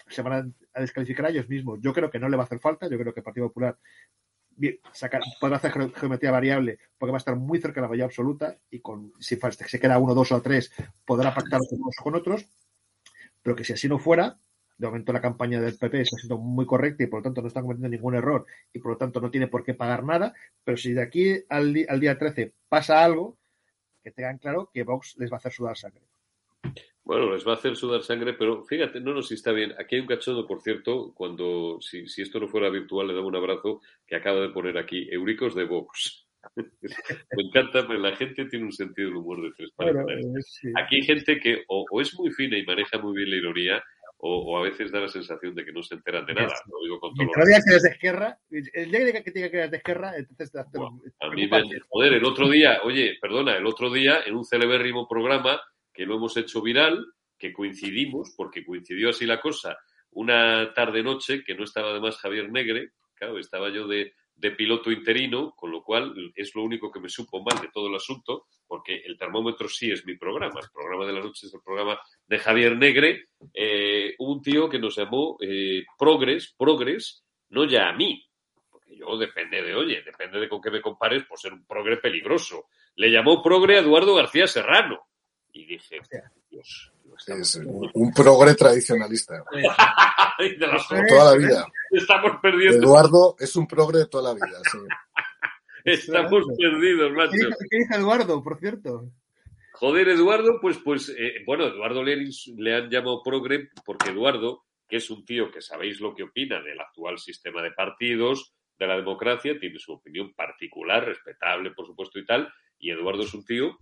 [0.07, 1.79] se van a, descalificar a ellos mismos.
[1.81, 3.77] Yo creo que no le va a hacer falta, yo creo que el Partido Popular
[5.39, 8.79] podrá hacer geometría variable porque va a estar muy cerca de la mayoría absoluta y
[8.79, 10.71] con si se queda uno, dos o tres
[11.05, 12.47] podrá pactar unos con otros,
[13.41, 14.37] pero que si así no fuera,
[14.81, 17.47] de momento la campaña del PP está siendo muy correcta y por lo tanto no
[17.47, 20.75] está cometiendo ningún error y por lo tanto no tiene por qué pagar nada, pero
[20.75, 23.37] si de aquí al, día 13 pasa algo,
[24.03, 26.01] que tengan claro que Vox les va a hacer sudar sangre.
[27.03, 29.73] Bueno, les va a hacer sudar sangre, pero fíjate, no, no, si está bien.
[29.77, 33.29] Aquí hay un cachondo, por cierto, cuando, si, si esto no fuera virtual, le damos
[33.29, 36.27] un abrazo, que acaba de poner aquí, Euricos de Vox.
[36.55, 41.03] Me encanta, pero la gente tiene un sentido del humor de tres eh, Aquí hay
[41.03, 43.83] gente que o, es muy fina y maneja muy bien la ironía,
[44.23, 46.53] o, a veces da la sensación de que no se enteran de nada.
[46.67, 49.49] Lo digo con todo el día que eres de Esquerra, el día que te diga
[49.49, 53.57] que eres de Esquerra, entonces te, A mí me, joder, el otro día, oye, perdona,
[53.57, 55.59] el otro día en un celebérrimo programa
[55.91, 57.03] que lo hemos hecho viral,
[57.37, 59.77] que coincidimos, porque coincidió así la cosa,
[60.11, 65.53] una tarde-noche que no estaba además Javier Negre, claro, estaba yo de, de piloto interino,
[65.55, 68.95] con lo cual es lo único que me supo mal de todo el asunto, porque
[69.05, 72.39] el termómetro sí es mi programa, el programa de la noche es el programa de
[72.39, 78.27] Javier Negre, eh, un tío que nos llamó eh, Progres, Progres, no ya a mí,
[78.71, 81.97] porque yo depende de, oye, depende de con qué me compares, por ser un progre
[81.97, 82.65] peligroso.
[82.95, 85.07] Le llamó Progre a Eduardo García Serrano.
[85.53, 85.99] Y dije,
[86.49, 86.91] Dios,
[87.27, 87.59] es
[87.93, 89.43] un progre tradicionalista.
[91.07, 91.67] toda la vida.
[92.09, 92.87] Estamos perdiendo.
[92.87, 94.59] Eduardo es un progre de toda la vida,
[95.83, 97.31] Estamos perdidos, macho.
[97.31, 99.09] ¿Qué dice Eduardo, por cierto?
[99.73, 104.97] Joder, Eduardo, pues, pues, eh, bueno, Eduardo le, le han llamado progre porque Eduardo, que
[104.97, 108.95] es un tío que sabéis lo que opina del actual sistema de partidos, de la
[108.95, 113.77] democracia, tiene su opinión particular, respetable, por supuesto, y tal, y Eduardo es un tío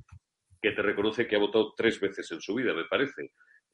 [0.61, 3.31] que te reconoce que ha votado tres veces en su vida, me parece,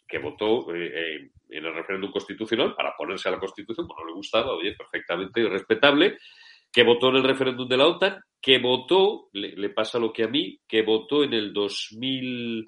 [0.08, 4.14] que votó eh, eh, en el referéndum constitucional para ponerse a la Constitución, bueno, le
[4.14, 6.18] gustaba, oye, perfectamente respetable,
[6.72, 10.28] que votó en el referéndum de la OTAN, que votó, le, pasa lo que a
[10.28, 12.66] mí, que votó en el 2000,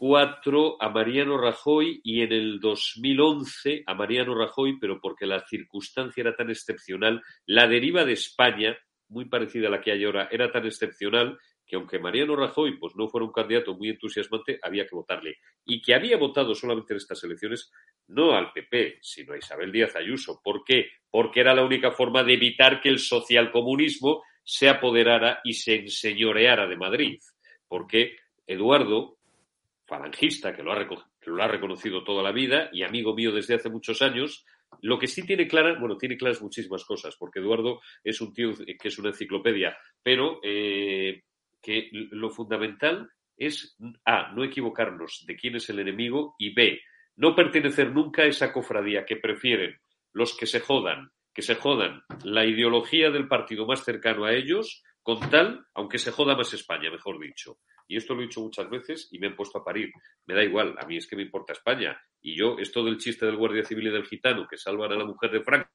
[0.00, 6.20] 2004 a Mariano Rajoy y en el 2011 a Mariano Rajoy, pero porque la circunstancia
[6.20, 8.76] era tan excepcional, la deriva de España,
[9.08, 12.96] muy parecida a la que hay ahora, era tan excepcional que aunque Mariano Rajoy pues,
[12.96, 15.36] no fuera un candidato muy entusiasmante, había que votarle.
[15.66, 17.70] Y que había votado solamente en estas elecciones
[18.08, 20.40] no al PP, sino a Isabel Díaz Ayuso.
[20.42, 20.88] ¿Por qué?
[21.10, 26.66] Porque era la única forma de evitar que el socialcomunismo se apoderara y se enseñoreara
[26.66, 27.20] de Madrid.
[27.68, 29.18] Porque Eduardo,
[29.86, 30.88] falangista, que lo ha,
[31.26, 34.46] lo ha reconocido toda la vida y amigo mío desde hace muchos años,
[34.80, 38.52] lo que sí tiene claras, bueno, tiene claras muchísimas cosas, porque Eduardo es un tío
[38.56, 41.24] que es una enciclopedia, pero eh,
[41.62, 46.80] que lo fundamental es, A, no equivocarnos de quién es el enemigo y B,
[47.16, 49.78] no pertenecer nunca a esa cofradía que prefieren
[50.12, 54.82] los que se jodan, que se jodan la ideología del partido más cercano a ellos,
[55.02, 57.58] con tal, aunque se joda más España, mejor dicho.
[57.86, 59.90] Y esto lo he dicho muchas veces y me han puesto a parir.
[60.26, 61.98] Me da igual, a mí es que me importa España.
[62.20, 65.04] Y yo, esto del chiste del guardia civil y del gitano que salvan a la
[65.04, 65.68] mujer de Franco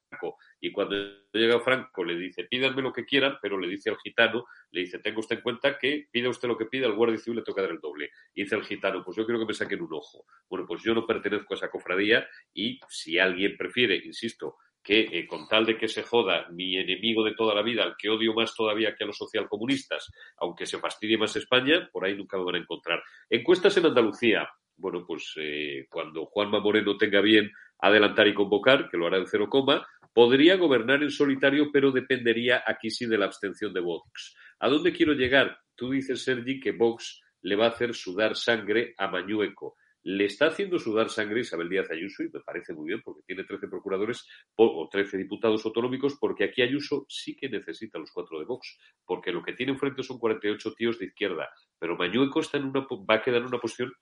[0.60, 0.96] y cuando
[1.32, 5.00] llega Franco le dice, pídanme lo que quieran, pero le dice al gitano, le dice,
[5.00, 7.62] tenga usted en cuenta que pida usted lo que pida, al guardia civil le toca
[7.62, 8.12] dar el doble.
[8.34, 10.26] Y dice el gitano, pues yo quiero que me saquen un ojo.
[10.50, 15.28] Bueno, pues yo no pertenezco a esa cofradía y si alguien prefiere, insisto, que eh,
[15.28, 18.34] con tal de que se joda mi enemigo de toda la vida, al que odio
[18.34, 22.44] más todavía que a los socialcomunistas, aunque se fastidie más España, por ahí nunca me
[22.44, 23.02] van a encontrar.
[23.30, 24.50] Encuestas en Andalucía.
[24.76, 29.28] Bueno, pues eh, cuando Juanma Moreno tenga bien adelantar y convocar, que lo hará en
[29.28, 34.36] cero coma, podría gobernar en solitario, pero dependería aquí sí de la abstención de Vox.
[34.60, 35.58] ¿A dónde quiero llegar?
[35.76, 40.48] Tú dices, Sergi, que Vox le va a hacer sudar sangre a Mañueco le está
[40.48, 44.28] haciendo sudar sangre Isabel Díaz Ayuso y me parece muy bien porque tiene 13 procuradores
[44.56, 49.32] o 13 diputados autonómicos porque aquí Ayuso sí que necesita los cuatro de Vox porque
[49.32, 53.16] lo que tiene enfrente son 48 tíos de izquierda pero Mañueco está en una, va
[53.16, 53.94] a quedar en una posición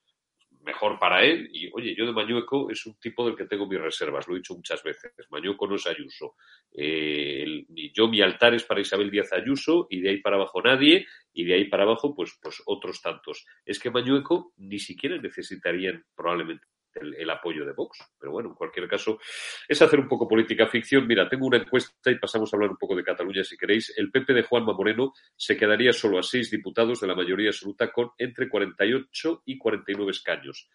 [0.82, 1.50] mejor para él.
[1.54, 4.38] Y oye, yo de Mañueco es un tipo del que tengo mis reservas, lo he
[4.38, 5.12] dicho muchas veces.
[5.30, 6.36] Mañueco no es Ayuso.
[6.74, 11.06] Eh, yo mi altar es para Isabel Díaz Ayuso y de ahí para abajo nadie
[11.34, 13.46] y de ahí para abajo pues, pues otros tantos.
[13.65, 17.99] Es que Mañueco ni siquiera necesitarían probablemente el, apoyo de Vox.
[18.19, 19.19] Pero bueno, en cualquier caso,
[19.67, 21.08] es hacer un poco política ficción.
[21.08, 23.93] Mira, tengo una encuesta y pasamos a hablar un poco de Cataluña si queréis.
[23.97, 27.91] El PP de Juanma Moreno se quedaría solo a seis diputados de la mayoría absoluta
[27.91, 30.69] con entre 48 y 49 escaños.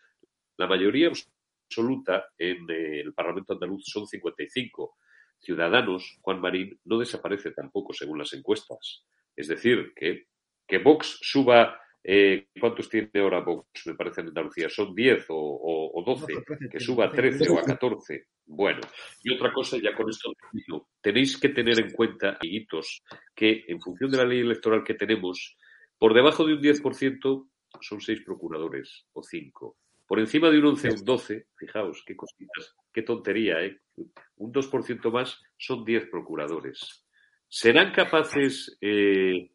[0.57, 1.11] La mayoría
[1.69, 4.97] absoluta en eh, el Parlamento andaluz son 55.
[5.39, 9.05] Ciudadanos, Juan Marín, no desaparece tampoco según las encuestas.
[9.35, 10.29] Es decir, que,
[10.67, 14.69] que Vox suba eh, ¿Cuántos tiene ahora Vox, me parece, en Andalucía?
[14.69, 16.35] ¿Son 10 o, 12?
[16.71, 18.29] Que suba a 13 o a 14.
[18.45, 18.81] Bueno,
[19.25, 20.33] y otra cosa, ya con esto
[21.01, 23.03] tenéis que tener en cuenta, amiguitos,
[23.35, 25.57] que en función de la ley electoral que tenemos,
[25.99, 27.49] por debajo de un 10%
[27.81, 29.77] son 6 procuradores o 5.
[30.07, 33.81] Por encima de un 11 o un 12, fijaos, qué cositas, qué tontería, ¿eh?
[34.37, 37.05] Un 2% más son 10 procuradores.
[37.49, 39.51] ¿Serán capaces eh,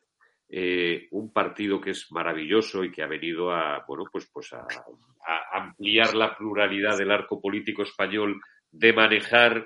[0.54, 4.68] eh, un partido que es maravilloso y que ha venido a, bueno, pues, pues a,
[5.54, 9.66] ampliar la pluralidad del arco político español, de manejar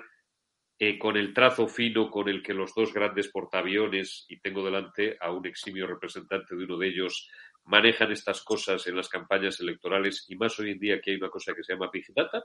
[0.78, 5.16] eh, con el trazo fino con el que los dos grandes portaaviones, y tengo delante
[5.20, 7.28] a un eximio representante de uno de ellos,
[7.64, 11.30] manejan estas cosas en las campañas electorales y más hoy en día que hay una
[11.30, 12.44] cosa que se llama Big Data.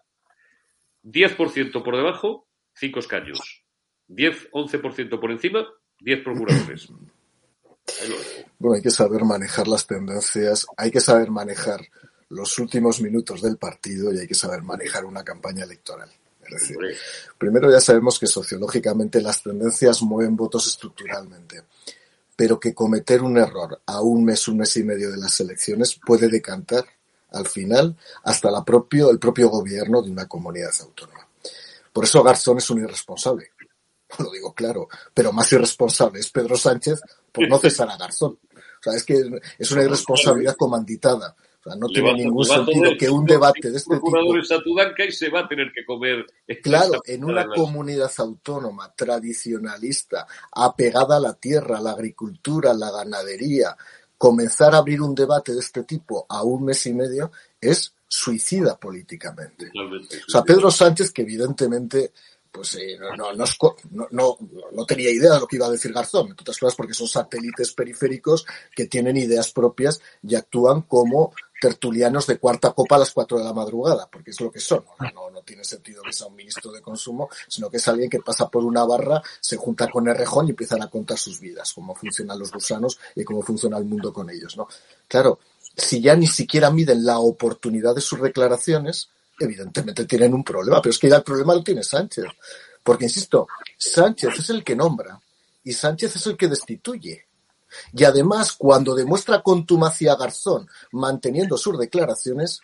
[1.03, 3.65] 10% por debajo, 5 escaños.
[4.07, 5.67] 10, 11% por encima,
[5.99, 6.91] 10 procuradores.
[8.59, 11.81] Bueno, hay que saber manejar las tendencias, hay que saber manejar
[12.29, 16.09] los últimos minutos del partido y hay que saber manejar una campaña electoral.
[16.43, 16.77] Es decir,
[17.37, 21.63] primero ya sabemos que sociológicamente las tendencias mueven votos estructuralmente,
[22.35, 25.99] pero que cometer un error a un mes, un mes y medio de las elecciones
[26.05, 26.85] puede decantar
[27.31, 31.27] al final hasta la propio, el propio gobierno de una comunidad autónoma.
[31.93, 33.51] Por eso Garzón es un irresponsable
[34.19, 38.37] lo digo claro, pero más irresponsable es Pedro Sánchez por no cesar a Garzón.
[38.53, 39.21] O sea, es que
[39.59, 41.35] es una irresponsabilidad comanditada.
[41.63, 44.35] O sea, no tiene ningún sentido que un debate de este tipo...
[44.35, 46.25] y se va a tener que comer...
[46.63, 52.89] Claro, en una comunidad autónoma tradicionalista, apegada a la tierra, a la agricultura, a la
[52.89, 53.77] ganadería,
[54.17, 58.77] comenzar a abrir un debate de este tipo a un mes y medio es suicida
[58.77, 59.71] políticamente.
[60.27, 62.11] O sea, Pedro Sánchez, que evidentemente
[62.51, 63.45] pues eh, no, no,
[64.11, 64.37] no,
[64.71, 67.07] no, tenía idea de lo que iba a decir Garzón, entre otras cosas porque son
[67.07, 73.11] satélites periféricos que tienen ideas propias y actúan como tertulianos de cuarta copa a las
[73.11, 74.83] cuatro de la madrugada, porque es lo que son.
[75.13, 78.19] No, no tiene sentido que sea un ministro de consumo, sino que es alguien que
[78.19, 81.71] pasa por una barra, se junta con el rejón y empiezan a contar sus vidas,
[81.73, 84.67] cómo funcionan los gusanos y cómo funciona el mundo con ellos, ¿no?
[85.07, 85.39] Claro,
[85.77, 89.09] si ya ni siquiera miden la oportunidad de sus declaraciones,
[89.43, 92.25] evidentemente tienen un problema, pero es que ya el problema lo tiene Sánchez.
[92.83, 95.19] Porque, insisto, Sánchez es el que nombra
[95.63, 97.25] y Sánchez es el que destituye.
[97.93, 102.61] Y además, cuando demuestra contumacia a Garzón manteniendo sus declaraciones,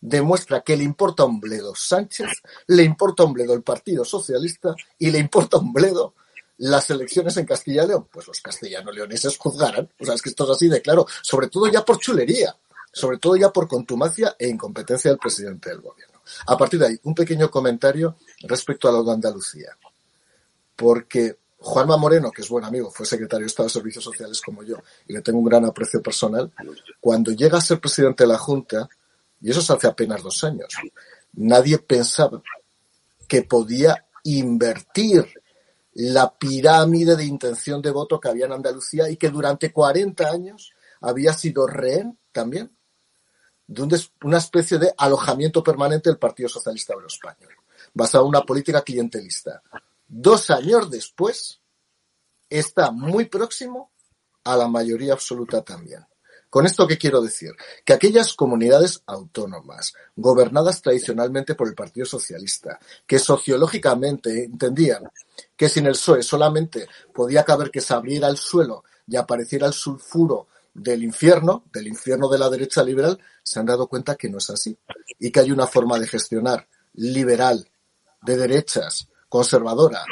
[0.00, 2.28] demuestra que le importa un bledo Sánchez,
[2.66, 6.14] le importa un bledo el Partido Socialista y le importa un bledo
[6.58, 8.08] las elecciones en Castilla y León.
[8.10, 9.88] Pues los castellano-leoneses juzgarán.
[9.98, 12.56] O sea, es que esto es así de claro, sobre todo ya por chulería,
[12.92, 16.09] sobre todo ya por contumacia e incompetencia del presidente del gobierno.
[16.46, 19.76] A partir de ahí, un pequeño comentario respecto a lo de Andalucía.
[20.76, 24.62] Porque Juanma Moreno, que es buen amigo, fue secretario de Estado de Servicios Sociales como
[24.62, 26.50] yo, y le tengo un gran aprecio personal,
[27.00, 28.88] cuando llega a ser presidente de la Junta,
[29.40, 30.74] y eso es hace apenas dos años,
[31.34, 32.42] nadie pensaba
[33.28, 35.26] que podía invertir
[35.94, 40.72] la pirámide de intención de voto que había en Andalucía y que durante 40 años
[41.00, 42.70] había sido rehén también
[43.70, 47.54] de una especie de alojamiento permanente del Partido Socialista Obrero Español,
[47.94, 49.62] basado en una política clientelista
[50.08, 51.60] dos años después,
[52.48, 53.92] está muy próximo
[54.42, 56.04] a la mayoría absoluta también.
[56.50, 57.52] ¿Con esto qué quiero decir?
[57.84, 65.04] Que aquellas comunidades autónomas, gobernadas tradicionalmente por el Partido Socialista, que sociológicamente entendían
[65.56, 69.72] que sin el PSOE solamente podía caber que se abriera el suelo y apareciera el
[69.72, 74.38] sulfuro del infierno, del infierno de la derecha liberal, se han dado cuenta que no
[74.38, 74.76] es así
[75.18, 77.68] y que hay una forma de gestionar liberal,
[78.22, 80.04] de derechas, conservadora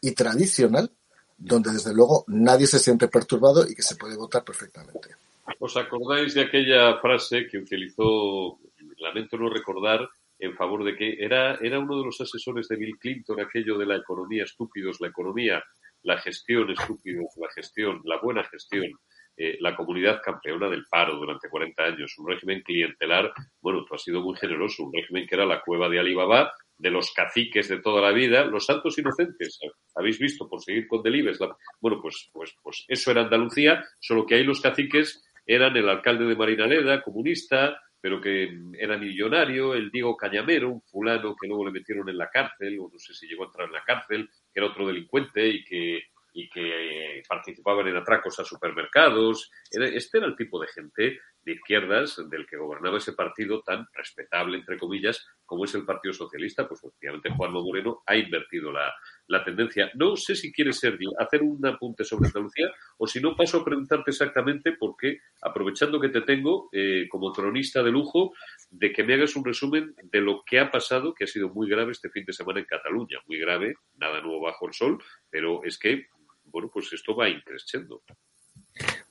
[0.00, 0.90] y tradicional,
[1.36, 5.10] donde desde luego nadie se siente perturbado y que se puede votar perfectamente.
[5.58, 8.58] ¿Os acordáis de aquella frase que utilizó,
[8.98, 12.98] lamento no recordar, en favor de que era, era uno de los asesores de Bill
[12.98, 15.62] Clinton, aquello de la economía estúpidos, la economía,
[16.02, 18.90] la gestión estúpidos, la gestión, la buena gestión,
[19.36, 24.02] eh, la comunidad campeona del paro durante 40 años, un régimen clientelar, bueno, tú has
[24.02, 27.80] sido muy generoso, un régimen que era la cueva de Alibaba, de los caciques de
[27.80, 29.58] toda la vida, los santos inocentes.
[29.94, 31.38] Habéis visto, por seguir con Delibes,
[31.80, 36.24] bueno, pues, pues, pues eso era Andalucía, solo que ahí los caciques eran el alcalde
[36.26, 41.72] de Marinaleda, comunista, pero que era millonario, el Diego Cañamero, un fulano que luego le
[41.72, 44.60] metieron en la cárcel, o no sé si llegó a entrar en la cárcel, que
[44.60, 46.02] era otro delincuente y que,
[46.36, 49.50] y que participaban en atracos a supermercados.
[49.70, 54.58] Este era el tipo de gente de izquierdas del que gobernaba ese partido tan respetable,
[54.58, 59.90] entre comillas, como es el Partido Socialista, pues efectivamente Juan Moreno ha invertido la, tendencia.
[59.94, 62.68] No sé si quieres, Sergio, hacer un apunte sobre Andalucía
[62.98, 67.82] o si no paso a preguntarte exactamente porque, aprovechando que te tengo eh, como cronista
[67.82, 68.32] de lujo,
[68.68, 71.68] de que me hagas un resumen de lo que ha pasado, que ha sido muy
[71.68, 73.18] grave este fin de semana en Cataluña.
[73.26, 74.98] Muy grave, nada nuevo bajo el sol,
[75.30, 76.08] pero es que,
[76.46, 78.02] bueno, pues esto va increciendo.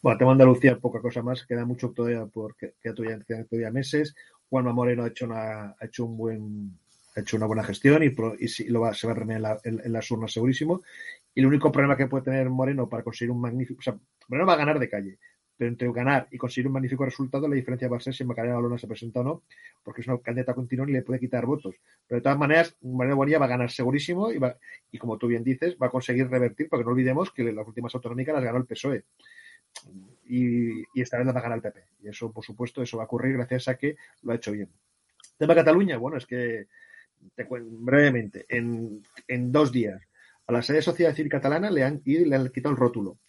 [0.02, 3.20] Bueno, tema Andalucía, poca cosa más, queda mucho todavía porque queda todavía,
[3.50, 4.16] todavía meses.
[4.50, 6.80] Juanma Moreno ha hecho una, ha hecho un buen,
[7.16, 10.84] ha hecho una buena gestión y, se va a remediar en, las urnas segurísimo.
[11.34, 14.48] Y el único problema que puede tener Moreno para conseguir un magnífico, o sea, Moreno
[14.48, 15.18] va a ganar de calle,
[15.58, 18.56] pero entre ganar y conseguir un magnífico resultado, la diferencia va a ser si Macarena
[18.56, 19.44] Balona se presenta o no,
[19.84, 21.76] porque es una candidata continua y le puede quitar votos.
[22.08, 24.58] Pero de todas maneras, Moreno Bonilla va a ganar segurísimo y, va,
[24.92, 27.94] y como tú bien dices, va a conseguir revertir, porque no olvidemos que las últimas
[27.96, 29.04] autonómicas las ganó el PSOE
[30.28, 31.80] y, esta vez la va a ganar el PP.
[32.04, 34.70] Y eso, por supuesto, eso va a ocurrir gracias a que lo ha hecho bien.
[35.38, 36.68] Tema Cataluña, bueno, es que
[37.34, 39.02] te brevemente, en,
[39.52, 40.02] dos días
[40.48, 43.20] a la sede de Sociedad Civil Catalana le han y le han quitado el rótulo.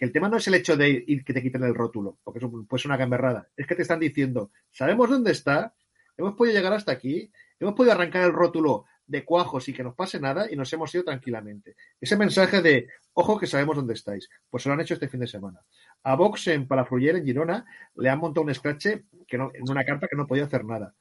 [0.00, 2.40] Que el tema no es el hecho de ir que te quiten el rótulo, porque
[2.40, 3.48] ser una gamberrada.
[3.54, 5.74] Es que te están diciendo, sabemos dónde está,
[6.16, 9.94] hemos podido llegar hasta aquí, hemos podido arrancar el rótulo de cuajos y que nos
[9.94, 11.76] pase nada y nos hemos ido tranquilamente.
[12.00, 15.20] Ese mensaje de, ojo que sabemos dónde estáis, pues se lo han hecho este fin
[15.20, 15.60] de semana.
[16.04, 18.86] A Vox en Palafrugell, en Girona, le han montado un scratch
[19.28, 20.94] que en una carta que no podía hacer nada.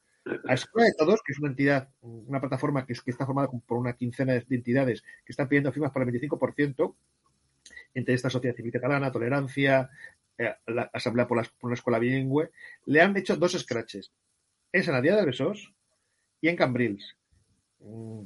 [0.45, 3.93] A Escuela de Todos, que es una entidad, una plataforma que, está formada por una
[3.93, 6.95] quincena de entidades que están pidiendo firmas para el 25%,
[7.93, 9.89] entre esta sociedad civil catalana, Tolerancia,
[10.38, 12.52] eh, la Asamblea por, una escuela bilingüe,
[12.86, 14.12] le han hecho dos scratches.
[14.71, 15.73] En Sanadía de Besos
[16.41, 17.17] y en Cambrils.
[17.80, 18.23] Mm,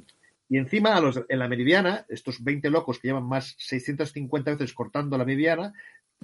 [0.48, 4.74] y encima, a los, en la meridiana, estos 20 locos que llevan más 650 veces
[4.74, 5.72] cortando la meridiana,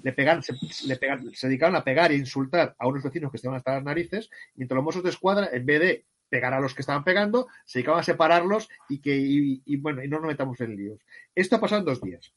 [0.03, 0.55] le pegan, se,
[0.87, 3.85] le pegan, se dedicaron a pegar e insultar a unos vecinos que estaban hasta las
[3.85, 7.49] narices, mientras los mozos de escuadra, en vez de pegar a los que estaban pegando,
[7.65, 11.01] se dedicaban a separarlos y que, y, bueno, y no nos metamos en líos.
[11.35, 12.33] Esto ha pasado en dos días.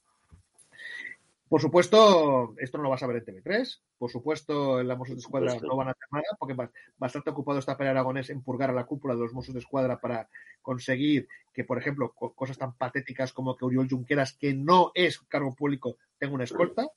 [1.53, 3.79] Por supuesto, esto no lo vas a ver en TV3.
[3.99, 6.55] Por supuesto, en la Mossos de Escuadra no van a hacer nada, porque
[6.97, 9.99] bastante ocupado está Pere Aragonés en purgar a la cúpula de los Mossos de Escuadra
[9.99, 10.27] para
[10.63, 15.53] conseguir que, por ejemplo, cosas tan patéticas como que Uriol Junqueras, que no es cargo
[15.53, 16.85] público, tenga una escolta.
[16.85, 16.91] O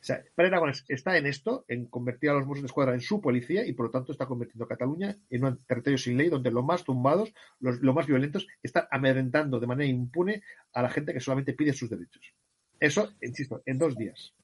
[0.00, 3.20] sea, Pere Aragonés está en esto, en convertir a los Mossos de Escuadra en su
[3.20, 6.52] policía y por lo tanto está convirtiendo a Cataluña en un territorio sin ley donde
[6.52, 11.18] los más tumbados, los, más violentos, están amedrentando de manera impune a la gente que
[11.18, 12.32] solamente pide sus derechos.
[12.80, 14.34] Eso, insisto, en dos días.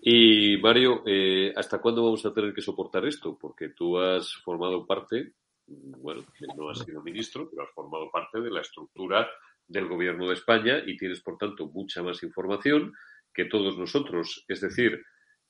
[0.00, 3.38] Y Mario, eh, ¿hasta cuándo vamos a tener que soportar esto?
[3.40, 5.34] Porque tú has formado parte,
[5.66, 6.24] bueno,
[6.56, 9.28] no has sido ministro, pero has formado parte de la estructura
[9.66, 12.92] del gobierno de España y tienes, por tanto, mucha más información
[13.32, 14.44] que todos nosotros.
[14.48, 15.00] Es decir,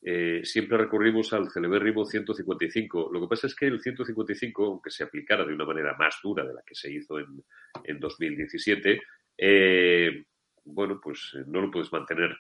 [0.03, 3.11] eh, siempre recurrimos al celebérrimo 155.
[3.13, 6.45] Lo que pasa es que el 155, aunque se aplicara de una manera más dura
[6.45, 7.43] de la que se hizo en,
[7.85, 9.01] en 2017,
[9.39, 10.25] eh,
[10.65, 12.37] bueno, pues eh, no lo puedes mantener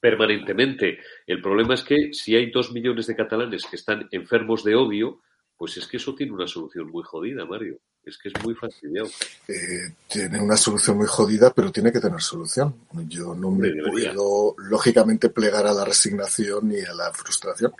[0.00, 0.98] permanentemente.
[1.26, 5.20] El problema es que si hay dos millones de catalanes que están enfermos de odio,
[5.56, 7.80] pues es que eso tiene una solución muy jodida, Mario.
[8.04, 9.08] Es que es muy fastidiado.
[9.48, 12.74] Eh, tiene una solución muy jodida, pero tiene que tener solución.
[13.08, 17.72] Yo no me puedo, lógicamente, plegar a la resignación ni a la frustración,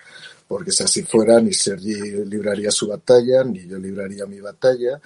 [0.46, 5.00] porque si así fuera, ni Sergi libraría su batalla, ni yo libraría mi batalla,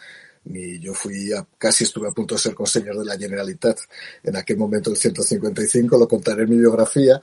[0.45, 3.78] ni yo fui a, casi estuve a punto de ser consejero de la Generalitat
[4.22, 7.20] en aquel momento del 155, lo contaré en mi biografía,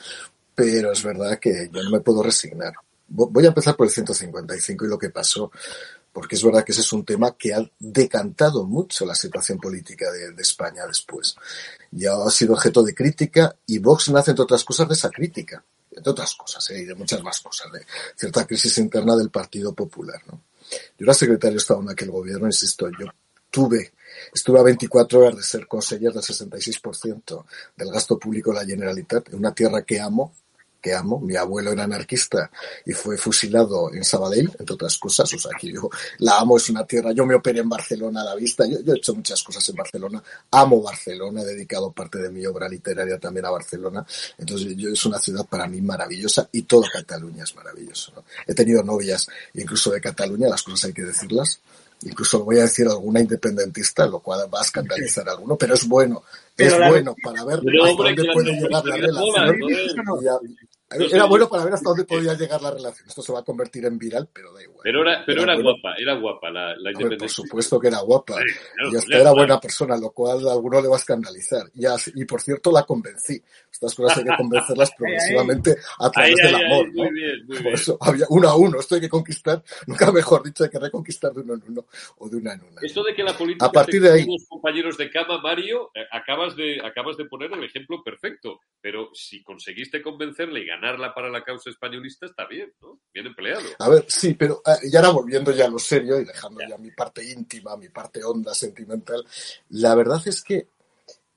[0.55, 2.74] pero es verdad que yo no me puedo resignar.
[3.07, 5.51] Voy a empezar por el 155 y lo que pasó
[6.11, 10.11] porque es verdad que ese es un tema que ha decantado mucho la situación política
[10.11, 11.36] de, España después.
[11.91, 15.63] Ya ha sido objeto de crítica y Vox nace, entre otras cosas, de esa crítica,
[15.91, 16.80] entre otras cosas, ¿eh?
[16.80, 20.22] y de muchas más cosas, de cierta crisis interna del Partido Popular.
[20.28, 20.41] ¿no?
[20.97, 23.07] Yo era secretario de Estado en aquel gobierno, insisto, yo
[23.49, 23.93] tuve,
[24.34, 27.45] estuve a 24 horas de ser consejero del 66%
[27.76, 30.34] del gasto público de la Generalitat, en una tierra que amo,
[30.82, 31.20] que amo.
[31.20, 32.50] Mi abuelo era anarquista
[32.86, 35.34] y fue fusilado en Sabadell, entre otras cosas.
[35.34, 37.12] O sea, que yo la amo, es una tierra.
[37.12, 38.66] Yo me operé en Barcelona a la vista.
[38.66, 40.24] Yo, he hecho muchas cosas en Barcelona.
[40.52, 44.06] Amo Barcelona, he dedicado parte de mi obra literaria también a Barcelona.
[44.38, 48.14] Entonces, yo es una ciudad para mí maravillosa y toda Cataluña es maravilloso.
[48.48, 51.60] He tenido novias incluso de Cataluña, las cosas hay que decirlas.
[52.02, 55.88] Incluso voy a decir alguna independentista, lo cual va a escandalizar a alguno, pero es
[55.88, 56.24] bueno,
[56.58, 60.58] es bueno para ver hasta dónde puede llegar la relación.
[60.92, 63.08] Era bueno para ver hasta dónde podía llegar la relación.
[63.08, 64.80] Esto se va a convertir en viral, pero da igual.
[64.84, 68.36] Pero era, pero era, guapa, era guapa la, la Por supuesto que era guapa.
[68.92, 71.70] y hasta era buena persona, lo cual a alguno le va a escandalizar.
[71.76, 71.86] Y,
[72.16, 73.40] y por cierto, la convencí.
[73.72, 76.88] Estas cosas hay que convencerlas progresivamente a través del amor.
[76.88, 77.04] ¿no?
[77.04, 78.80] Muy bien, muy por eso había uno a uno.
[78.80, 81.86] Esto hay que conquistar, nunca mejor dicho, hay que reconquistar de uno en uno
[82.18, 82.82] o de una en una.
[82.82, 86.06] Esto de que la política a partir de ahí, los compañeros de cama, Mario, eh,
[86.12, 88.60] acabas de, acabas de poner el ejemplo perfecto.
[88.82, 93.00] Pero si conseguiste convencerle y ganarla para la causa españolista, está bien, ¿no?
[93.14, 93.66] Bien empleado.
[93.80, 96.78] A ver, sí, pero eh, ya ahora volviendo ya a lo serio y dejando ya,
[96.78, 99.26] mi parte íntima, mi parte honda, sentimental,
[99.70, 100.68] la verdad es que,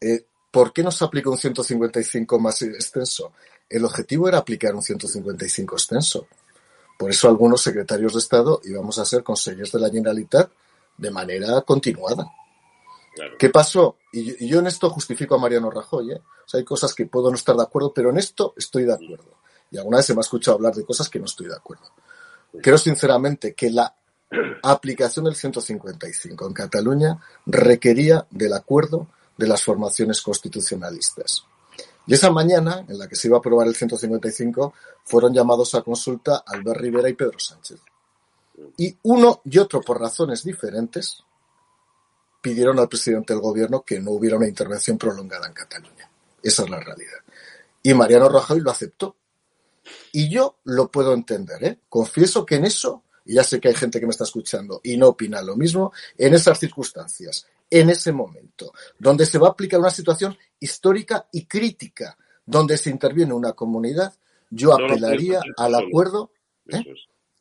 [0.00, 3.32] eh, ¿por qué no se aplica un 155 más extenso?
[3.68, 6.28] El objetivo era aplicar un 155 extenso.
[6.98, 10.50] Por eso algunos secretarios de Estado íbamos a ser consejeros de la Generalitat
[10.96, 12.26] de manera continuada.
[13.38, 13.98] ¿Qué pasó?
[14.12, 16.12] Y yo, en esto justifico a Mariano Rajoy.
[16.12, 16.22] ¿eh?
[16.52, 19.38] hay cosas que puedo no estar de acuerdo, pero en esto estoy de acuerdo.
[19.70, 21.84] Y alguna vez se me ha escuchado hablar de cosas que no estoy de acuerdo.
[22.62, 23.94] Creo sinceramente que la
[24.62, 31.46] aplicación del 155 en Cataluña requería del acuerdo de las formaciones constitucionalistas.
[32.06, 35.82] Y esa mañana, en la que se iba a aprobar el 155, fueron llamados a
[35.82, 37.80] consulta Albert Rivera y Pedro Sánchez.
[38.76, 41.24] Y uno y otro, por razones diferentes,
[42.42, 46.10] pidieron al presidente del gobierno que no hubiera una intervención prolongada en Cataluña.
[46.42, 47.18] Esa es la realidad.
[47.82, 49.16] Y Mariano Rajoy lo aceptó.
[50.12, 51.78] Y yo lo puedo entender, ¿eh?
[51.88, 54.96] Confieso que en eso, y ya sé que hay gente que me está escuchando y
[54.96, 59.80] no opina lo mismo, en esas circunstancias, en ese momento, donde se va a aplicar
[59.80, 64.12] una situación histórica y crítica, donde se interviene una comunidad,
[64.50, 66.30] yo apelaría al acuerdo
[66.68, 66.84] ¿eh?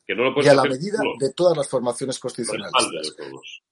[0.07, 3.15] Y a la medida de todas las formaciones constitucionales.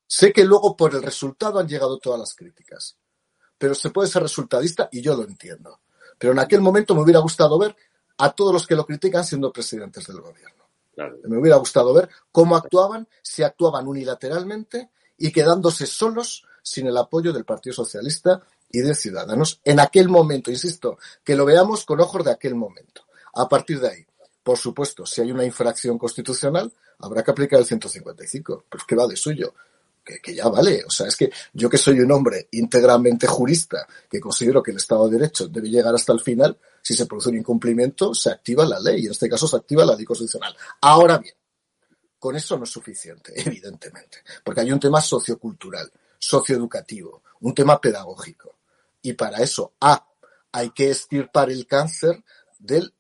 [0.08, 2.98] Sé que luego por el resultado han llegado todas las críticas,
[3.58, 5.82] pero se puede ser resultadista y yo lo entiendo.
[6.18, 7.76] Pero en aquel momento me hubiera gustado ver
[8.18, 10.66] a todos los que lo critican siendo presidentes del gobierno.
[11.24, 17.32] Me hubiera gustado ver cómo actuaban, si actuaban unilateralmente y quedándose solos sin el apoyo
[17.32, 22.26] del Partido Socialista y de Ciudadanos en aquel momento, insisto, que lo veamos con ojos
[22.26, 23.04] de aquel momento.
[23.34, 24.06] A partir de ahí,
[24.44, 29.08] por supuesto, si hay una infracción constitucional, habrá que aplicar el 155, pues que va
[29.08, 29.54] de suyo
[30.22, 30.84] que, ya vale.
[30.86, 34.78] O sea, es que yo que soy un hombre íntegramente jurista, que considero que el
[34.78, 38.66] Estado de Derecho debe llegar hasta el final, si se produce un incumplimiento, se activa
[38.66, 40.56] la ley, y en este caso se activa la ley constitucional.
[40.82, 41.36] Ahora bien,
[42.18, 48.58] con eso no es suficiente, evidentemente, porque hay un tema sociocultural, socioeducativo, un tema pedagógico.
[49.02, 50.06] Y para eso, A,
[50.52, 52.24] hay que estirpar el cáncer
[52.58, 52.94] del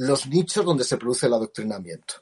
[0.00, 2.14] los nichos donde se produce el adoctrinamiento.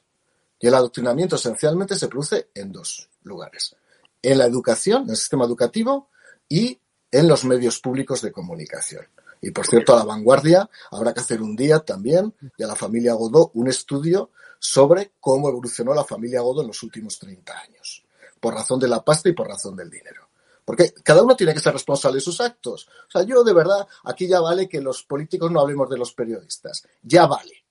[0.59, 3.73] Y el adoctrinamiento esencialmente se produce en dos lugares.
[4.21, 6.09] En la educación, en el sistema educativo
[6.49, 6.77] y
[7.09, 9.05] en los medios públicos de comunicación.
[9.39, 12.75] Y por cierto, a la vanguardia habrá que hacer un día también, y a la
[12.75, 18.03] familia Godó, un estudio sobre cómo evolucionó la familia Godó en los últimos 30 años,
[18.41, 20.27] por razón de la pasta y por razón del dinero.
[20.65, 22.89] Porque cada uno tiene que ser responsable de sus actos.
[23.07, 26.11] O sea, yo de verdad, aquí ya vale que los políticos no hablemos de los
[26.11, 26.83] periodistas.
[27.01, 27.63] Ya vale.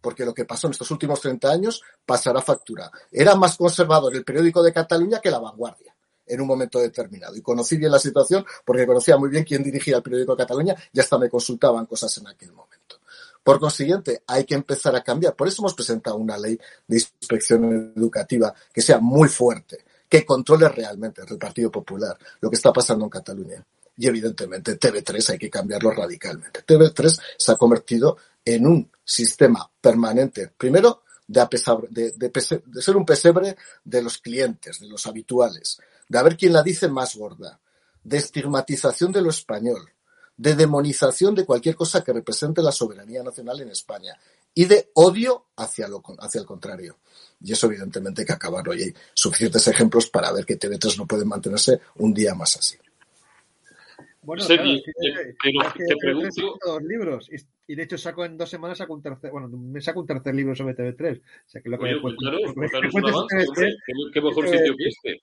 [0.00, 2.90] Porque lo que pasó en estos últimos 30 años pasará factura.
[3.10, 5.94] Era más conservador el periódico de Cataluña que la vanguardia
[6.28, 7.34] en un momento determinado.
[7.36, 10.76] Y conocí bien la situación porque conocía muy bien quién dirigía el periódico de Cataluña
[10.92, 13.00] y hasta me consultaban cosas en aquel momento.
[13.42, 15.34] Por consiguiente, hay que empezar a cambiar.
[15.34, 20.68] Por eso hemos presentado una ley de inspección educativa que sea muy fuerte, que controle
[20.68, 23.64] realmente el Partido Popular lo que está pasando en Cataluña.
[23.98, 26.64] Y evidentemente TV3 hay que cambiarlo radicalmente.
[26.64, 31.46] TV3 se ha convertido en un sistema permanente, primero, de,
[31.90, 35.78] de, de, ser un pesebre de los clientes, de los habituales,
[36.08, 37.60] de a ver quién la dice más gorda,
[38.02, 39.90] de estigmatización de lo español,
[40.36, 44.16] de demonización de cualquier cosa que represente la soberanía nacional en España
[44.54, 46.98] y de odio hacia, lo, hacia el contrario.
[47.40, 51.06] Y eso evidentemente hay que acabarlo y hay suficientes ejemplos para ver que TV3 no
[51.06, 52.78] puede mantenerse un día más así.
[54.28, 54.62] Bueno, claro,
[55.72, 56.58] te, pregunto...
[56.62, 57.30] dos libros
[57.66, 60.34] y, de hecho saco en dos semanas saco un tercer, bueno, me saco un tercer
[60.34, 61.18] libro sobre TV3.
[61.18, 61.98] O sea que lo que Oye,
[64.12, 65.22] ¿qué mejor sitio que este?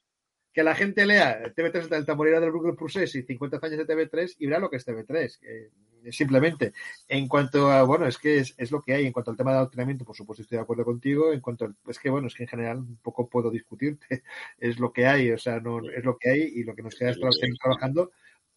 [0.52, 4.38] que la gente lea TV3 del Tamborera del Google Process y 50 años de TV3
[4.40, 5.38] y verá lo que es TV3.
[6.10, 6.74] simplemente.
[7.08, 9.06] En cuanto a, bueno, es que es, lo que hay.
[9.06, 11.32] En cuanto al tema de adoctrinamiento, por supuesto estoy de acuerdo contigo.
[11.32, 14.08] En cuanto es que, bueno, es que en general un poco puedo discutirte.
[14.58, 16.96] Es lo que hay, o sea, no es lo que hay y lo que nos
[16.96, 18.10] queda es seguir trabajando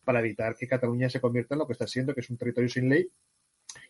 [0.08, 2.70] para evitar que Cataluña se convierta en lo que está siendo, que es un territorio
[2.70, 3.10] sin ley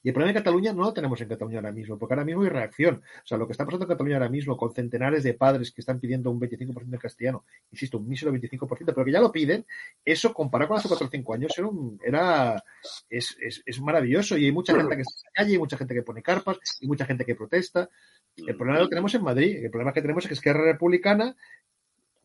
[0.03, 2.43] y el problema de Cataluña no lo tenemos en Cataluña ahora mismo, porque ahora mismo
[2.43, 2.97] hay reacción.
[2.97, 5.81] O sea, lo que está pasando en Cataluña ahora mismo, con centenares de padres que
[5.81, 9.67] están pidiendo un 25% de castellano, insisto, un mísero 25%, pero que ya lo piden,
[10.05, 11.69] eso comparado con hace 4 o 5 años era,
[12.05, 12.65] era
[13.09, 14.37] es, es, es, maravilloso.
[14.37, 17.05] Y hay mucha gente que se calle, hay mucha gente que pone carpas, y mucha
[17.05, 17.89] gente que protesta.
[18.37, 19.65] El problema lo tenemos en Madrid.
[19.65, 21.35] El problema que tenemos es que Esquerra Republicana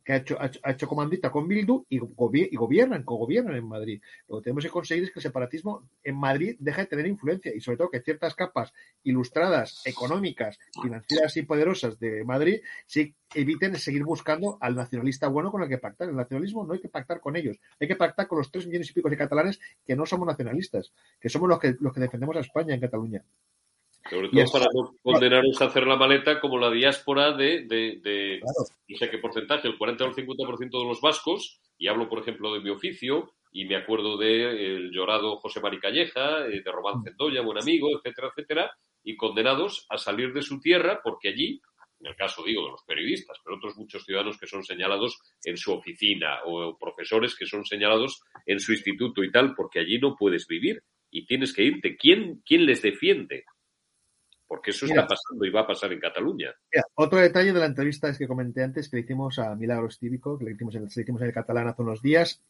[0.03, 4.01] que ha hecho, ha hecho, comandita con Bildu y, y gobiernan, co-gobiernan en Madrid.
[4.27, 7.55] Lo que tenemos que conseguir es que el separatismo en Madrid deje de tener influencia
[7.55, 8.73] y sobre todo que ciertas capas
[9.03, 15.63] ilustradas, económicas, financieras y poderosas de Madrid sí eviten seguir buscando al nacionalista bueno con
[15.63, 16.09] el que pactar.
[16.09, 18.89] El nacionalismo no hay que pactar con ellos, hay que pactar con los tres millones
[18.89, 22.35] y pico de catalanes que no somos nacionalistas, que somos los que, los que defendemos
[22.35, 23.23] a España en Cataluña.
[24.09, 28.97] Sobre todo para no condenaros a hacer la maleta como la diáspora de, de, no
[28.97, 32.53] sé qué porcentaje, el 40 o el 50% de los vascos, y hablo, por ejemplo,
[32.53, 37.03] de mi oficio, y me acuerdo del llorado José Mari Calleja, eh, de Román mm.
[37.03, 38.71] Centolla, buen amigo, etcétera, etcétera,
[39.03, 41.61] y condenados a salir de su tierra porque allí,
[41.99, 45.57] en el caso digo de los periodistas, pero otros muchos ciudadanos que son señalados en
[45.57, 50.15] su oficina o profesores que son señalados en su instituto y tal, porque allí no
[50.15, 50.81] puedes vivir
[51.11, 51.95] y tienes que irte.
[51.95, 53.45] ¿Quién, quién les defiende?
[54.47, 56.53] Porque eso está pasando y va a pasar en Cataluña.
[56.95, 60.37] otro detalle de la entrevista es que comenté antes que le hicimos a Milagros Típico,
[60.37, 60.87] que le hicimos, en,
[61.21, 62.43] el catalán hace unos días,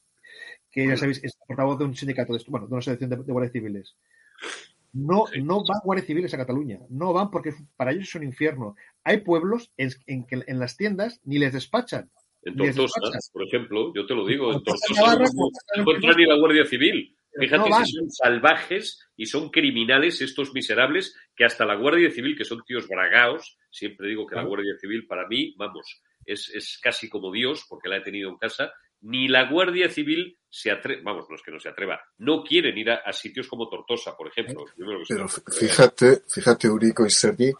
[0.71, 3.53] que ya sabéis, es portavoz de un sindicato, de, bueno, de una asociación de, guardias
[3.53, 3.95] civiles.
[4.93, 8.75] No, no van guardias civiles a Cataluña, no van porque para ellos es un infierno.
[9.03, 12.11] Hay pueblos en, que en las tiendas ni les despachan.
[12.43, 12.99] En Tortosa,
[13.31, 17.15] por ejemplo, yo te lo digo, en Tortosa no encuentran ni la Guardia Civil.
[17.39, 22.45] Fíjate que son salvajes y son criminales estos miserables que hasta la Guardia Civil, que
[22.45, 27.09] son tíos bragaos, siempre digo que la Guardia Civil para mí, vamos, es, es casi
[27.09, 28.71] como Dios, porque la he tenido en casa,
[29.01, 32.77] ni la Guardia Civil se atreve, vamos, no es que no se atreva, no quieren
[32.77, 34.65] ir a, sitios como Tortosa, por ejemplo.
[35.07, 37.51] Pero fíjate, fíjate, Eurico y Sergi,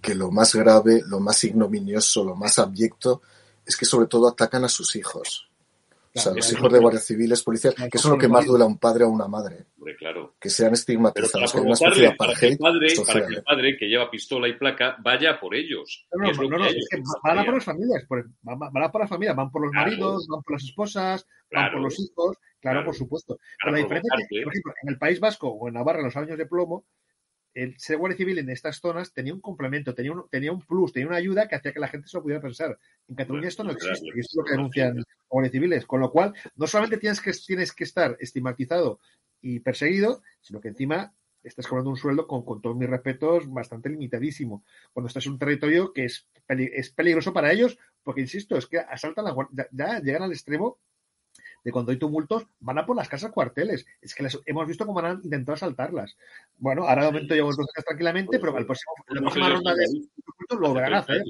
[0.00, 3.22] que lo más grave, lo más ignominioso, lo más abyecto,
[3.66, 5.48] es que sobre todo atacan a sus hijos.
[6.16, 8.62] O sea, los hijos de guardias civiles, policías, que eso es lo que más duele
[8.62, 9.66] a un padre o a una madre.
[9.98, 10.36] claro.
[10.38, 13.76] Que sean estigmatizados por una especie de para que, el padre, para que el padre
[13.76, 16.06] que lleva pistola y placa vaya por ellos.
[16.12, 18.06] No, no, no, es que van a por las familias,
[18.42, 21.80] van a por las familias, van por los maridos, van por las esposas, van por
[21.80, 23.38] los hijos, claro, por supuesto.
[23.60, 26.04] Pero la diferencia es que, por ejemplo, en el País Vasco o en Navarra, en
[26.04, 26.84] los años de plomo,
[27.54, 30.92] el ser guardia civil en estas zonas tenía un complemento, tenía un, tenía un plus,
[30.92, 32.76] tenía una ayuda que hacía que la gente se lo pudiera pensar.
[33.08, 35.86] En Cataluña esto no existe, y es lo que denuncian guardias civiles.
[35.86, 38.98] Con lo cual, no solamente tienes que, tienes que estar estigmatizado
[39.40, 43.88] y perseguido, sino que encima estás cobrando un sueldo con, con todos mis respetos bastante
[43.88, 44.64] limitadísimo.
[44.92, 48.78] Cuando estás en un territorio que es, es peligroso para ellos, porque insisto, es que
[48.78, 50.78] asaltan la ya, ya llegan al extremo
[51.64, 53.86] de cuando hay tumultos, van a por las casas cuarteles.
[54.00, 56.16] Es que les, hemos visto cómo han intentado saltarlas.
[56.58, 59.86] Bueno, ahora de momento llevamos dos días tranquilamente, pero al próximo, la próxima ronda de
[59.86, 61.22] tumultos lo van a hacer.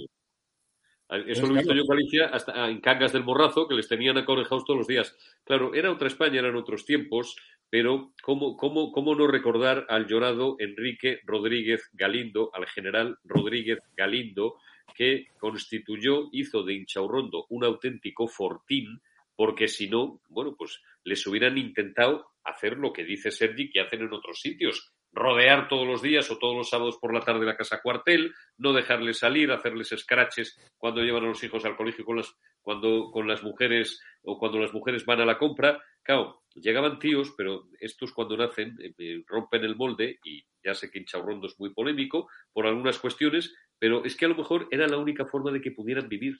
[1.27, 4.19] Eso lo he visto yo en Galicia, hasta en Cangas del Morrazo, que les tenían
[4.19, 5.17] acorejados todos los días.
[5.45, 7.37] Claro, era otra España, eran otros tiempos,
[7.71, 14.57] pero ¿cómo, cómo, cómo no recordar al llorado Enrique Rodríguez Galindo, al general Rodríguez Galindo,
[14.95, 19.01] que constituyó, hizo de Inchaurrondo un auténtico fortín,
[19.37, 24.03] porque si no, bueno, pues les hubieran intentado hacer lo que dice Sergi que hacen
[24.03, 27.57] en otros sitios, rodear todos los días o todos los sábados por la tarde la
[27.57, 32.17] casa cuartel, no dejarles salir, hacerles escraches cuando llevan a los hijos al colegio con
[32.17, 35.81] las, cuando con las mujeres o cuando las mujeres van a la compra.
[36.03, 40.91] Claro, llegaban tíos, pero estos cuando nacen eh, eh, rompen el molde y ya sé
[40.91, 44.87] que Inchaurrondo es muy polémico por algunas cuestiones, pero es que a lo mejor era
[44.89, 46.37] la única forma de que pudieran vivir,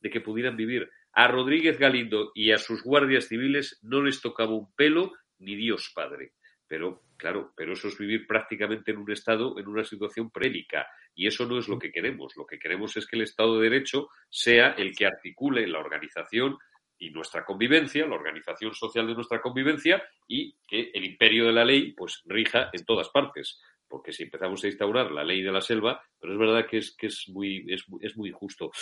[0.00, 0.90] de que pudieran vivir.
[1.14, 5.92] A Rodríguez Galindo y a sus guardias civiles no les tocaba un pelo ni Dios
[5.94, 6.32] Padre.
[6.66, 10.88] Pero, claro, pero eso es vivir prácticamente en un Estado, en una situación prélica.
[11.14, 12.36] Y eso no es lo que queremos.
[12.36, 16.58] Lo que queremos es que el Estado de Derecho sea el que articule la organización
[16.98, 21.64] y nuestra convivencia, la organización social de nuestra convivencia y que el imperio de la
[21.64, 23.60] ley pues rija en todas partes
[23.94, 26.96] porque si empezamos a instaurar la ley de la selva, pero es verdad que es,
[26.96, 28.72] que es, muy, es, es muy injusto.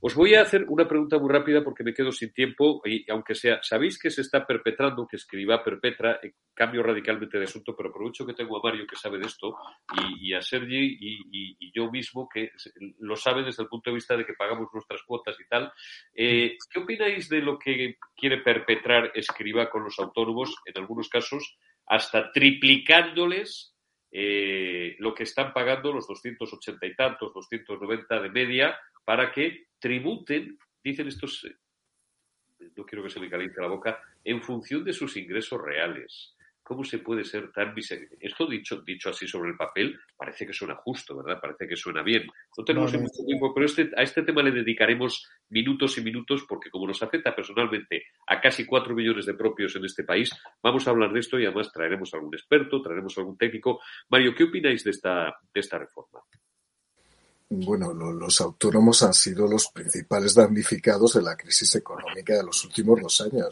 [0.00, 3.34] Os voy a hacer una pregunta muy rápida porque me quedo sin tiempo y aunque
[3.34, 7.90] sea, sabéis que se está perpetrando, que escriba perpetra, eh, cambio radicalmente de asunto, pero
[7.90, 9.58] aprovecho que tengo a Mario que sabe de esto
[10.18, 12.52] y, a Sergi y, yo mismo que
[13.00, 15.70] lo sabe desde el punto de vista de que pagamos nuestras cuotas y tal.
[16.14, 21.58] Eh, ¿Qué opináis de lo que quiere perpetrar escriba con los autónomos, en algunos casos,
[21.84, 23.75] hasta triplicándoles
[24.18, 30.58] eh, lo que están pagando los 280 y tantos, 290 de media, para que tributen,
[30.82, 35.18] dicen estos, eh, no quiero que se me caliente la boca, en función de sus
[35.18, 36.34] ingresos reales.
[36.66, 38.18] ¿Cómo se puede ser tan miserable?
[38.18, 41.40] Esto dicho, dicho así sobre el papel parece que suena justo, ¿verdad?
[41.40, 42.26] Parece que suena bien.
[42.58, 46.68] No tenemos mucho tiempo, pero este, a este tema le dedicaremos minutos y minutos porque
[46.68, 50.28] como nos afecta personalmente a casi cuatro millones de propios en este país,
[50.60, 53.78] vamos a hablar de esto y además traeremos algún experto, traeremos algún técnico.
[54.08, 56.18] Mario, ¿qué opináis de esta, de esta reforma?
[57.48, 63.00] Bueno, los autónomos han sido los principales damnificados de la crisis económica de los últimos
[63.00, 63.50] dos años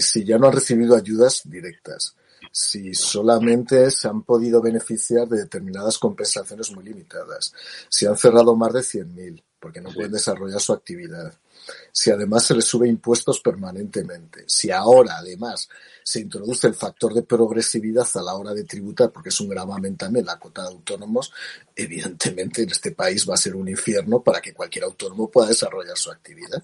[0.00, 2.16] si ya no han recibido ayudas directas,
[2.50, 7.52] si solamente se han podido beneficiar de determinadas compensaciones muy limitadas,
[7.88, 11.32] si han cerrado más de 100.000 porque no pueden desarrollar su actividad,
[11.92, 15.68] si además se les sube impuestos permanentemente, si ahora además
[16.02, 19.96] se introduce el factor de progresividad a la hora de tributar, porque es un gravamen
[19.96, 21.32] también la cuota de autónomos,
[21.76, 25.96] evidentemente en este país va a ser un infierno para que cualquier autónomo pueda desarrollar
[25.96, 26.60] su actividad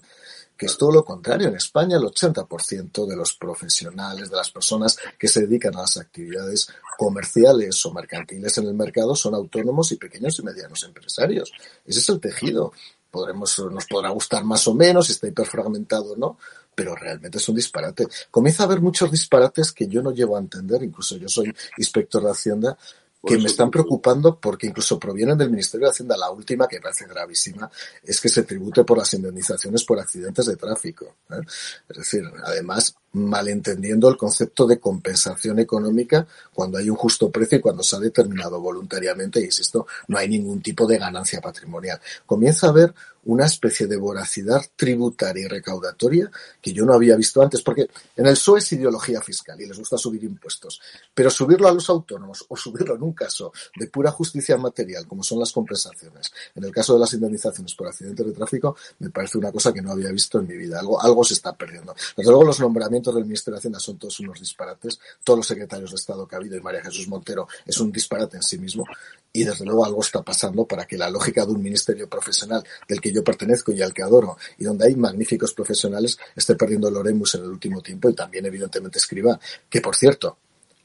[0.59, 1.47] que es todo lo contrario.
[1.47, 5.95] En España el 80% de los profesionales, de las personas que se dedican a las
[5.95, 11.53] actividades comerciales o mercantiles en el mercado son autónomos y pequeños y medianos empresarios.
[11.85, 12.73] Ese es el tejido.
[13.09, 16.37] Podremos, nos podrá gustar más o menos, si está hiperfragmentado o no,
[16.75, 18.07] pero realmente es un disparate.
[18.29, 22.21] Comienza a haber muchos disparates que yo no llevo a entender, incluso yo soy inspector
[22.21, 22.77] de Hacienda,
[23.25, 26.15] que me están preocupando porque incluso provienen del Ministerio de Hacienda.
[26.15, 27.69] La última, que parece gravísima,
[28.03, 31.15] es que se tribute por las indemnizaciones por accidentes de tráfico.
[31.29, 31.41] ¿eh?
[31.89, 37.61] Es decir, además, malentendiendo el concepto de compensación económica cuando hay un justo precio y
[37.61, 41.99] cuando se ha determinado voluntariamente, y insisto, no hay ningún tipo de ganancia patrimonial.
[42.25, 42.93] Comienza a haber
[43.25, 48.25] una especie de voracidad tributaria y recaudatoria que yo no había visto antes, porque en
[48.25, 50.81] el PSOE es ideología fiscal y les gusta subir impuestos,
[51.13, 55.23] pero subirlo a los autónomos o subirlo en un caso de pura justicia material, como
[55.23, 59.37] son las compensaciones, en el caso de las indemnizaciones por accidentes de tráfico, me parece
[59.37, 60.79] una cosa que no había visto en mi vida.
[60.79, 61.95] Algo, algo se está perdiendo.
[62.15, 65.91] Desde luego los nombramientos del Ministerio de Hacienda son todos unos disparates, todos los secretarios
[65.91, 68.85] de Estado que ha habido y María Jesús Montero es un disparate en sí mismo
[69.31, 72.99] y desde luego algo está pasando para que la lógica de un ministerio profesional del
[72.99, 76.95] que yo pertenezco y al que adoro y donde hay magníficos profesionales esté perdiendo el
[77.09, 79.39] en el último tiempo y también evidentemente escriba,
[79.69, 80.37] que por cierto,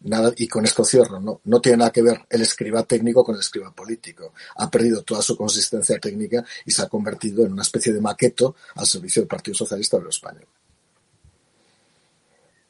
[0.05, 3.34] nada, y con esto cierro, no, no tiene nada que ver el escriba técnico con
[3.34, 4.32] el escriba político.
[4.57, 8.57] Ha perdido toda su consistencia técnica y se ha convertido en una especie de maqueto
[8.76, 10.46] al servicio del Partido Socialista de Español.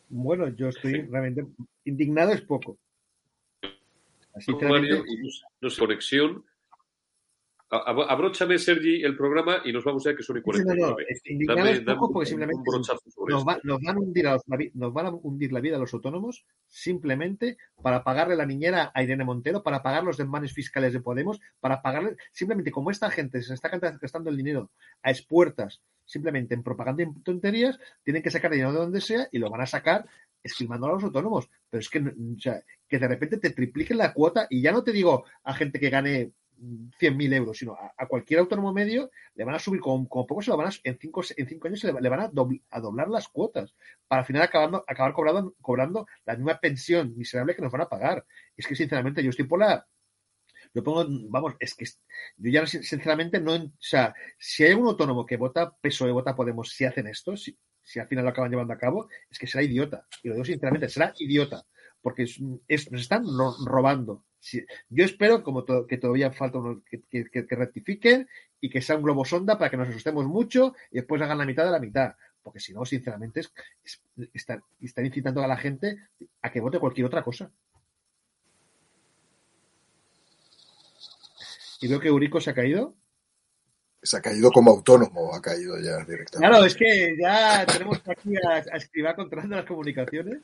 [0.08, 1.44] Bueno, yo estoy realmente
[1.84, 2.78] indignado es poco.
[4.34, 6.44] Así Mario, y conexión.
[7.70, 11.82] Abróchame, Sergi, el programa y nos vamos a que son y 49.
[11.84, 12.62] No, poco porque simplemente
[13.28, 14.26] nos, van a hundir
[14.74, 19.02] nos van a hundir la vida a los autónomos simplemente para pagarle la niñera a
[19.02, 23.42] Irene Montero, para pagar los desmanes fiscales de Podemos, para pagarle, simplemente como esta gente
[23.42, 24.70] se está gastando el dinero
[25.02, 29.26] a expuertas simplemente en propaganda y en tonterías, tienen que sacar dinero de donde sea
[29.32, 30.04] y lo van a sacar
[30.42, 31.48] esquilmando a los autónomos.
[31.70, 34.84] Pero es que, o sea, que de repente te tripliquen la cuota y ya no
[34.84, 39.54] te digo a gente que gane 100.000 euros, sino a, cualquier autónomo medio le van
[39.54, 42.20] a subir, como, poco se lo van a, en cinco, en cinco años le, van
[42.20, 43.74] a, doblar las cuotas
[44.06, 47.88] para al final acabando, acabar cobrando, cobrando la misma pensión miserable que nos van a
[47.88, 48.24] pagar.
[48.56, 49.86] Es que sinceramente yo estoy por la...
[50.72, 55.24] Yo pongo, vamos, es que yo ya sinceramente no, o sea, si hay un autónomo
[55.24, 58.72] que vota PSOE, vota Podemos, si hacen esto, si, si al final lo acaban llevando
[58.72, 60.06] a cabo, es que será idiota.
[60.22, 61.64] Y lo digo sinceramente, será idiota.
[62.00, 62.24] Porque
[62.68, 63.24] es, nos están
[63.64, 64.24] robando
[64.90, 66.58] yo espero como que todavía falta
[67.10, 68.28] que, rectifiquen
[68.60, 71.46] y que sea un globo sonda para que nos asustemos mucho y después hagan la
[71.46, 72.14] mitad de la mitad.
[72.42, 73.52] Porque si no, sinceramente, es,
[74.34, 75.96] están, incitando a la gente
[76.42, 77.50] a que vote cualquier otra cosa.
[81.80, 82.94] Y veo que Eurico se ha caído
[84.04, 86.38] se ha caído como autónomo, ha caído ya directamente.
[86.38, 90.42] Claro, es que ya tenemos aquí a, a escribir controlando las comunicaciones.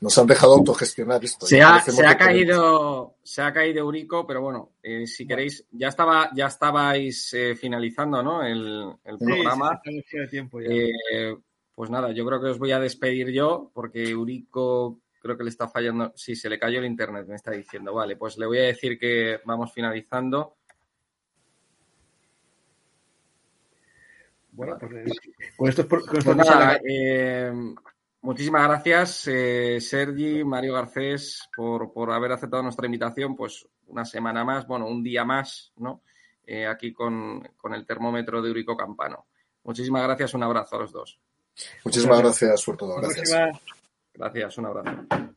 [0.00, 1.46] Nos han dejado autogestionar esto.
[1.46, 5.88] Se, ha, se ha caído, se ha caído Eurico, pero bueno, eh, si queréis, ya
[5.88, 8.42] estaba, ya estabais eh, finalizando, ¿no?
[8.42, 9.80] El, el programa.
[9.84, 10.68] Sí, tiempo ya.
[10.68, 11.36] Eh,
[11.74, 15.50] pues nada, yo creo que os voy a despedir yo, porque Eurico creo que le
[15.50, 16.12] está fallando.
[16.16, 17.94] Sí, se le cayó el internet, me está diciendo.
[17.94, 20.55] Vale, pues le voy a decir que vamos finalizando.
[24.56, 25.04] Bueno, pues, eh,
[25.54, 27.52] con esto, con esto pues eh,
[28.22, 33.36] muchísimas gracias, eh, Sergi, Mario Garcés, por, por, haber aceptado nuestra invitación.
[33.36, 36.02] Pues una semana más, bueno, un día más, ¿no?
[36.70, 39.26] aquí con, con, el termómetro de Eurico Campano.
[39.64, 41.20] Muchísimas gracias, un abrazo a los dos.
[41.84, 42.96] Muchísimas gracias, por todo.
[42.96, 43.34] Gracias.
[44.14, 45.36] Gracias, un abrazo.